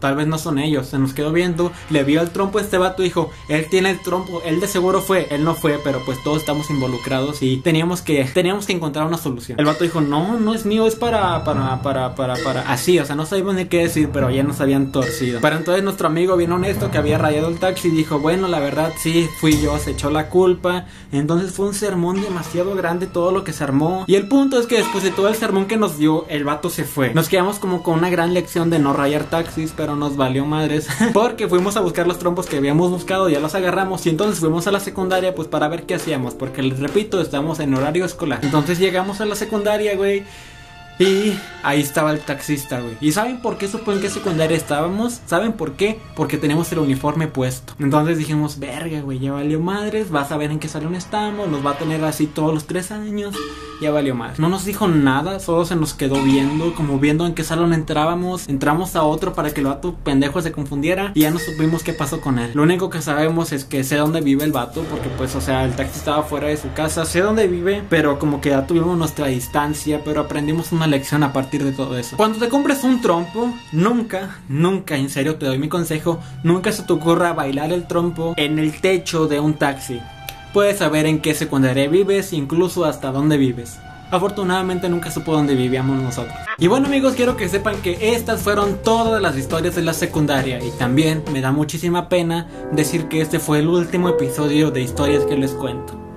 tal 0.00 0.16
vez 0.16 0.26
no 0.26 0.38
son 0.38 0.58
ellos. 0.58 0.88
Se 0.88 0.98
nos 0.98 1.12
quedó 1.12 1.32
viendo, 1.32 1.72
le 1.90 2.04
vio 2.04 2.20
el 2.20 2.30
trompo 2.30 2.58
a 2.58 2.62
este 2.62 2.78
vato 2.78 3.02
y 3.02 3.06
dijo, 3.06 3.30
él 3.48 3.66
tiene 3.70 3.90
el 3.90 4.00
trompo, 4.00 4.42
él 4.44 4.60
de 4.60 4.66
seguro 4.66 5.00
fue, 5.00 5.26
él 5.30 5.44
no 5.44 5.54
fue, 5.54 5.80
pero 5.82 6.00
pues 6.04 6.22
todos 6.22 6.38
estamos 6.38 6.70
involucrados 6.70 7.42
y 7.42 7.58
teníamos 7.58 8.02
que, 8.02 8.24
teníamos 8.24 8.66
que 8.66 8.72
encontrar 8.72 9.06
una 9.06 9.18
solución. 9.18 9.58
El 9.58 9.66
vato 9.66 9.84
dijo, 9.84 10.00
no, 10.00 10.38
no 10.38 10.54
es 10.54 10.66
mío, 10.66 10.86
es 10.86 10.96
para, 10.96 11.44
para, 11.44 11.82
para, 11.82 12.14
para, 12.14 12.36
para, 12.36 12.62
así, 12.70 12.98
o 12.98 13.04
sea, 13.04 13.16
no 13.16 13.26
sabíamos 13.26 13.54
ni 13.54 13.66
qué 13.66 13.78
decir, 13.78 14.10
pero 14.12 14.30
ya 14.30 14.42
nos 14.42 14.60
habían 14.60 14.92
torcido. 14.92 15.40
Pero 15.40 15.56
entonces 15.56 15.82
nuestro 15.84 16.08
amigo 16.08 16.36
bien 16.36 16.52
honesto 16.52 16.90
que 16.90 16.98
había 16.98 17.18
rayado 17.18 17.48
el 17.48 17.58
taxi 17.58 17.90
dijo, 17.90 18.18
bueno, 18.18 18.48
la 18.48 18.60
verdad 18.60 18.92
sí, 18.98 19.28
fui 19.40 19.60
yo, 19.60 19.78
se 19.78 19.92
echó 19.92 20.10
la 20.10 20.28
culpa. 20.28 20.86
Entonces 21.12 21.52
fue 21.52 21.66
un 21.66 21.74
sermón 21.74 22.20
demasiado 22.20 22.74
grande 22.74 23.06
todo 23.06 23.32
lo 23.32 23.44
que 23.44 23.52
se 23.52 23.64
armó. 23.64 24.04
Y 24.06 24.14
el 24.14 24.28
punto 24.28 24.58
es 24.60 24.66
que 24.66 24.78
después 24.78 25.04
de 25.04 25.10
todo 25.10 25.28
el 25.28 25.34
sermón 25.34 25.66
que 25.66 25.76
nos 25.76 25.98
dio, 25.98 26.26
el 26.28 26.44
vato 26.44 26.70
se 26.70 26.84
fue. 26.84 27.14
Nos 27.14 27.28
quedamos 27.28 27.58
como 27.58 27.82
con 27.82 27.98
una 27.98 28.10
gran 28.10 28.34
lección 28.34 28.70
de 28.70 28.78
no 28.78 28.92
rayar 28.92 29.24
taxis, 29.24 29.72
pero 29.76 29.87
nos 29.96 30.16
valió 30.16 30.44
madres. 30.44 30.88
porque 31.12 31.48
fuimos 31.48 31.76
a 31.76 31.80
buscar 31.80 32.06
los 32.06 32.18
trompos 32.18 32.46
que 32.46 32.56
habíamos 32.56 32.90
buscado, 32.90 33.28
ya 33.28 33.40
los 33.40 33.54
agarramos 33.54 34.06
y 34.06 34.10
entonces 34.10 34.40
fuimos 34.40 34.66
a 34.66 34.72
la 34.72 34.80
secundaria 34.80 35.34
pues 35.34 35.48
para 35.48 35.68
ver 35.68 35.84
qué 35.84 35.94
hacíamos. 35.94 36.34
Porque 36.34 36.62
les 36.62 36.78
repito, 36.78 37.20
estamos 37.20 37.60
en 37.60 37.74
horario 37.74 38.04
escolar. 38.04 38.40
Entonces 38.42 38.78
llegamos 38.78 39.20
a 39.20 39.26
la 39.26 39.34
secundaria, 39.34 39.96
güey. 39.96 40.24
Y 40.98 41.38
ahí 41.62 41.80
estaba 41.80 42.10
el 42.10 42.20
taxista, 42.20 42.80
güey. 42.80 42.96
¿Y 43.00 43.12
saben 43.12 43.40
por 43.40 43.56
qué 43.56 43.68
supongo 43.68 44.00
que 44.00 44.10
secundaria 44.10 44.56
estábamos? 44.56 45.20
¿Saben 45.26 45.52
por 45.52 45.74
qué? 45.74 46.00
Porque 46.16 46.38
teníamos 46.38 46.72
el 46.72 46.80
uniforme 46.80 47.28
puesto. 47.28 47.74
Entonces 47.78 48.18
dijimos, 48.18 48.58
verga, 48.58 49.00
güey, 49.00 49.20
ya 49.20 49.32
valió 49.32 49.60
madres. 49.60 50.10
Vas 50.10 50.32
a 50.32 50.36
ver 50.36 50.50
en 50.50 50.58
qué 50.58 50.68
salón 50.68 50.96
estamos. 50.96 51.48
Nos 51.48 51.64
va 51.64 51.72
a 51.72 51.78
tener 51.78 52.04
así 52.04 52.26
todos 52.26 52.52
los 52.52 52.66
tres 52.66 52.90
años. 52.90 53.36
Ya 53.80 53.92
valió 53.92 54.16
madres. 54.16 54.40
No 54.40 54.48
nos 54.48 54.64
dijo 54.64 54.88
nada, 54.88 55.38
solo 55.38 55.64
se 55.64 55.76
nos 55.76 55.94
quedó 55.94 56.20
viendo, 56.20 56.74
como 56.74 56.98
viendo 56.98 57.26
en 57.26 57.34
qué 57.34 57.44
salón 57.44 57.72
entrábamos. 57.72 58.48
Entramos 58.48 58.96
a 58.96 59.04
otro 59.04 59.34
para 59.34 59.52
que 59.52 59.60
el 59.60 59.68
vato 59.68 59.94
pendejo 60.02 60.42
se 60.42 60.50
confundiera. 60.50 61.12
Y 61.14 61.20
ya 61.20 61.30
no 61.30 61.38
supimos 61.38 61.84
qué 61.84 61.92
pasó 61.92 62.20
con 62.20 62.40
él. 62.40 62.50
Lo 62.54 62.64
único 62.64 62.90
que 62.90 63.00
sabemos 63.02 63.52
es 63.52 63.64
que 63.64 63.84
sé 63.84 63.94
dónde 63.94 64.20
vive 64.20 64.42
el 64.42 64.50
vato. 64.50 64.82
Porque 64.90 65.08
pues, 65.10 65.36
o 65.36 65.40
sea, 65.40 65.64
el 65.64 65.76
taxi 65.76 65.96
estaba 65.96 66.24
fuera 66.24 66.48
de 66.48 66.56
su 66.56 66.72
casa. 66.72 67.04
Sé 67.04 67.20
dónde 67.20 67.46
vive, 67.46 67.84
pero 67.88 68.18
como 68.18 68.40
que 68.40 68.50
ya 68.50 68.66
tuvimos 68.66 68.98
nuestra 68.98 69.28
distancia. 69.28 70.02
Pero 70.04 70.22
aprendimos 70.22 70.72
una 70.72 70.87
lección 70.88 71.22
a 71.22 71.32
partir 71.32 71.64
de 71.64 71.72
todo 71.72 71.96
eso. 71.96 72.16
Cuando 72.16 72.38
te 72.38 72.48
compres 72.48 72.82
un 72.84 73.00
trompo, 73.00 73.54
nunca, 73.72 74.38
nunca, 74.48 74.96
en 74.96 75.08
serio 75.08 75.36
te 75.36 75.46
doy 75.46 75.58
mi 75.58 75.68
consejo, 75.68 76.20
nunca 76.42 76.72
se 76.72 76.82
te 76.82 76.92
ocurra 76.92 77.32
bailar 77.32 77.72
el 77.72 77.86
trompo 77.86 78.34
en 78.36 78.58
el 78.58 78.80
techo 78.80 79.28
de 79.28 79.40
un 79.40 79.54
taxi. 79.54 80.00
Puedes 80.52 80.78
saber 80.78 81.06
en 81.06 81.20
qué 81.20 81.34
secundaria 81.34 81.88
vives, 81.88 82.32
incluso 82.32 82.84
hasta 82.84 83.12
dónde 83.12 83.36
vives. 83.36 83.78
Afortunadamente 84.10 84.88
nunca 84.88 85.10
supo 85.10 85.32
dónde 85.32 85.54
vivíamos 85.54 86.02
nosotros. 86.02 86.34
Y 86.58 86.66
bueno 86.66 86.86
amigos, 86.86 87.14
quiero 87.14 87.36
que 87.36 87.48
sepan 87.48 87.76
que 87.82 88.14
estas 88.14 88.40
fueron 88.40 88.78
todas 88.82 89.20
las 89.20 89.36
historias 89.36 89.76
de 89.76 89.82
la 89.82 89.92
secundaria 89.92 90.64
y 90.64 90.70
también 90.78 91.22
me 91.30 91.42
da 91.42 91.52
muchísima 91.52 92.08
pena 92.08 92.48
decir 92.72 93.08
que 93.08 93.20
este 93.20 93.38
fue 93.38 93.58
el 93.58 93.68
último 93.68 94.08
episodio 94.08 94.70
de 94.70 94.80
historias 94.80 95.24
que 95.26 95.36
les 95.36 95.52
cuento. 95.52 96.07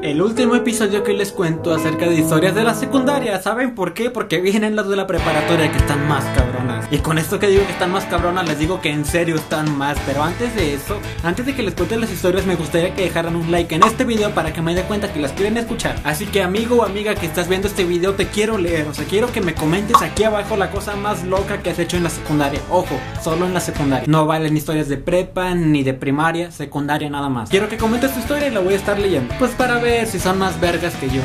El 0.00 0.22
último 0.22 0.54
episodio 0.54 1.02
que 1.02 1.12
les 1.12 1.32
cuento 1.32 1.74
acerca 1.74 2.08
de 2.08 2.14
historias 2.14 2.54
de 2.54 2.62
la 2.62 2.74
secundaria, 2.74 3.42
¿saben 3.42 3.74
por 3.74 3.94
qué? 3.94 4.10
Porque 4.10 4.40
vienen 4.40 4.76
las 4.76 4.88
de 4.88 4.94
la 4.94 5.08
preparatoria 5.08 5.72
que 5.72 5.78
están 5.78 6.06
más 6.06 6.24
cabronas. 6.36 6.86
Y 6.92 6.98
con 6.98 7.18
esto 7.18 7.40
que 7.40 7.48
digo 7.48 7.66
que 7.66 7.72
están 7.72 7.90
más 7.90 8.04
cabronas, 8.04 8.46
les 8.46 8.60
digo 8.60 8.80
que 8.80 8.92
en 8.92 9.04
serio 9.04 9.34
están 9.34 9.76
más. 9.76 9.98
Pero 10.06 10.22
antes 10.22 10.54
de 10.54 10.72
eso, 10.72 11.00
antes 11.24 11.46
de 11.46 11.54
que 11.56 11.64
les 11.64 11.74
cuente 11.74 11.96
las 11.96 12.12
historias, 12.12 12.46
me 12.46 12.54
gustaría 12.54 12.94
que 12.94 13.02
dejaran 13.02 13.34
un 13.34 13.50
like 13.50 13.74
en 13.74 13.82
este 13.82 14.04
video 14.04 14.30
para 14.30 14.52
que 14.52 14.62
me 14.62 14.72
dé 14.76 14.82
cuenta 14.82 15.12
que 15.12 15.18
las 15.18 15.32
quieren 15.32 15.56
escuchar. 15.56 15.96
Así 16.04 16.26
que 16.26 16.42
amigo 16.42 16.76
o 16.76 16.84
amiga 16.84 17.16
que 17.16 17.26
estás 17.26 17.48
viendo 17.48 17.66
este 17.66 17.82
video, 17.82 18.14
te 18.14 18.28
quiero 18.28 18.56
leer. 18.56 18.86
O 18.86 18.94
sea, 18.94 19.04
quiero 19.04 19.32
que 19.32 19.40
me 19.40 19.54
comentes 19.54 20.00
aquí 20.00 20.22
abajo 20.22 20.56
la 20.56 20.70
cosa 20.70 20.94
más 20.94 21.24
loca 21.24 21.60
que 21.60 21.70
has 21.70 21.78
hecho 21.80 21.96
en 21.96 22.04
la 22.04 22.10
secundaria. 22.10 22.60
Ojo, 22.70 23.00
solo 23.20 23.46
en 23.46 23.52
la 23.52 23.60
secundaria. 23.60 24.06
No 24.06 24.26
valen 24.26 24.56
historias 24.56 24.88
de 24.88 24.96
prepa 24.96 25.56
ni 25.56 25.82
de 25.82 25.92
primaria, 25.92 26.52
secundaria 26.52 27.10
nada 27.10 27.28
más. 27.28 27.50
Quiero 27.50 27.68
que 27.68 27.76
comentes 27.76 28.14
tu 28.14 28.20
historia 28.20 28.46
y 28.46 28.52
la 28.52 28.60
voy 28.60 28.74
a 28.74 28.76
estar 28.76 28.96
leyendo. 28.96 29.34
Pues 29.40 29.50
para 29.50 29.78
ver 29.78 29.87
si 29.88 30.18
son 30.18 30.38
más 30.38 30.60
vergas 30.60 30.94
que 30.96 31.08
yo. 31.08 31.22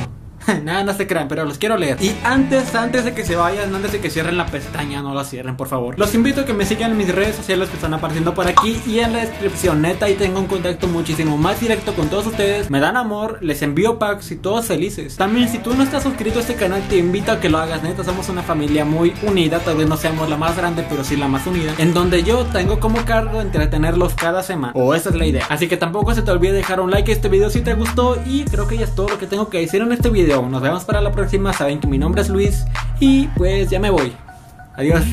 Nada, 0.64 0.84
no 0.84 0.94
se 0.94 1.08
crean, 1.08 1.28
pero 1.28 1.46
los 1.46 1.58
quiero 1.58 1.78
leer. 1.78 1.98
Y 2.02 2.16
antes, 2.24 2.74
antes 2.76 3.06
de 3.06 3.14
que 3.14 3.24
se 3.24 3.36
vayan, 3.36 3.74
antes 3.74 3.92
de 3.92 4.00
que 4.00 4.10
cierren 4.10 4.38
la 4.38 4.46
pestaña, 4.46 5.02
no 5.02 5.14
la 5.14 5.24
cierren, 5.24 5.56
por 5.56 5.68
favor. 5.68 5.98
Los 5.98 6.14
invito 6.14 6.42
a 6.42 6.46
que 6.46 6.54
me 6.54 6.66
sigan 6.66 6.92
en 6.92 6.98
mis 6.98 7.14
redes 7.14 7.36
sociales 7.36 7.70
que 7.70 7.76
están 7.76 7.94
apareciendo 7.94 8.34
por 8.34 8.48
aquí 8.48 8.82
y 8.86 9.00
en 9.00 9.14
la 9.14 9.20
descripción. 9.20 9.82
Neta, 9.82 10.06
ahí 10.06 10.16
tengo 10.16 10.40
un 10.40 10.48
contacto 10.48 10.88
muchísimo 10.88 11.38
más 11.38 11.60
directo 11.60 11.94
con 11.94 12.10
todos 12.10 12.28
ustedes. 12.28 12.70
Me 12.70 12.80
dan 12.80 12.98
amor, 12.98 13.38
les 13.42 13.62
envío 13.62 14.00
packs 14.00 14.32
y 14.32 14.36
todos 14.36 14.66
felices. 14.66 15.16
También, 15.16 15.50
si 15.50 15.60
tú 15.60 15.74
no 15.74 15.84
estás 15.84 16.04
suscrito 16.04 16.40
a 16.40 16.42
este 16.42 16.56
canal, 16.56 16.82
te 16.90 16.98
invito 16.98 17.32
a 17.32 17.40
que 17.40 17.50
lo 17.50 17.58
hagas. 17.58 17.84
Neta, 17.84 18.04
somos 18.04 18.30
una 18.30 18.44
familia 18.44 18.86
muy 18.86 19.14
unida. 19.24 19.60
Tal 19.60 19.78
vez 19.78 19.88
no 19.88 19.98
seamos 19.98 20.30
la 20.30 20.38
más 20.38 20.58
grande, 20.58 20.86
pero 20.90 21.04
sí 21.04 21.16
la 21.16 21.28
más 21.28 21.46
unida. 21.48 21.74
En 21.78 21.94
donde 21.94 22.24
yo 22.24 22.46
tengo 22.46 22.80
como 22.80 23.04
cargo 23.06 23.42
entretenerlos 23.42 24.14
cada 24.16 24.44
semana. 24.44 24.74
O 24.76 24.94
esa 24.94 25.10
es 25.10 25.16
la 25.16 25.26
idea. 25.26 25.46
Así 25.50 25.68
que 25.68 25.78
tampoco 25.78 26.14
se 26.14 26.22
te 26.22 26.32
olvide 26.32 26.54
dejar 26.54 26.80
un 26.80 26.92
like 26.92 27.12
a 27.12 27.16
este 27.16 27.30
video 27.30 27.50
si 27.50 27.62
te 27.62 27.74
gustó. 27.74 28.18
Y 28.26 28.44
creo 28.46 28.68
que 28.68 28.78
ya 28.78 28.86
es 28.86 28.96
todo 28.96 29.10
lo 29.10 29.18
que 29.18 29.28
tengo 29.28 29.50
que 29.50 29.60
decir 29.60 29.82
en 29.82 29.92
este 29.92 30.10
video. 30.10 30.33
Nos 30.42 30.62
vemos 30.62 30.84
para 30.84 31.02
la 31.02 31.12
próxima. 31.12 31.54
Saben 31.54 31.80
que 31.80 31.88
mi 31.88 31.98
nombre 31.98 32.22
es 32.22 32.30
Luis. 32.30 32.66
Y 33.00 33.28
pues 33.38 33.70
ya 33.70 33.80
me 33.80 33.90
voy. 33.90 34.14
Adiós. 34.76 35.04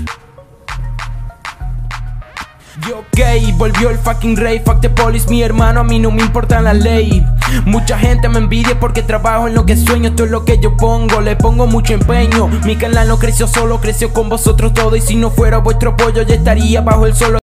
Yo 2.88 3.04
gay, 3.12 3.52
volvió 3.58 3.90
el 3.90 3.98
fucking 3.98 4.36
rey, 4.36 4.62
fuck 4.64 4.80
the 4.80 4.90
mi 5.28 5.42
hermano, 5.42 5.80
a 5.80 5.84
mí 5.84 5.98
no 5.98 6.10
me 6.10 6.22
importa 6.22 6.60
la 6.62 6.72
ley. 6.72 7.24
Mucha 7.66 7.98
gente 7.98 8.28
me 8.28 8.38
envidia 8.38 8.78
porque 8.80 9.02
trabajo 9.02 9.48
en 9.48 9.54
lo 9.54 9.66
que 9.66 9.76
sueño, 9.76 10.10
esto 10.10 10.24
es 10.24 10.30
lo 10.30 10.44
que 10.44 10.58
yo 10.58 10.76
pongo, 10.76 11.20
le 11.20 11.36
pongo 11.36 11.66
mucho 11.66 11.94
empeño. 11.94 12.48
Mi 12.64 12.76
canal 12.76 13.08
no 13.08 13.18
creció 13.18 13.46
solo, 13.46 13.80
creció 13.80 14.12
con 14.12 14.28
vosotros 14.28 14.72
todo 14.72 14.96
y 14.96 15.00
si 15.00 15.16
no 15.16 15.30
fuera 15.30 15.58
vuestro 15.58 15.90
apoyo 15.90 16.22
ya 16.22 16.36
estaría 16.36 16.80
bajo 16.80 17.06
el 17.06 17.14
solo. 17.14 17.38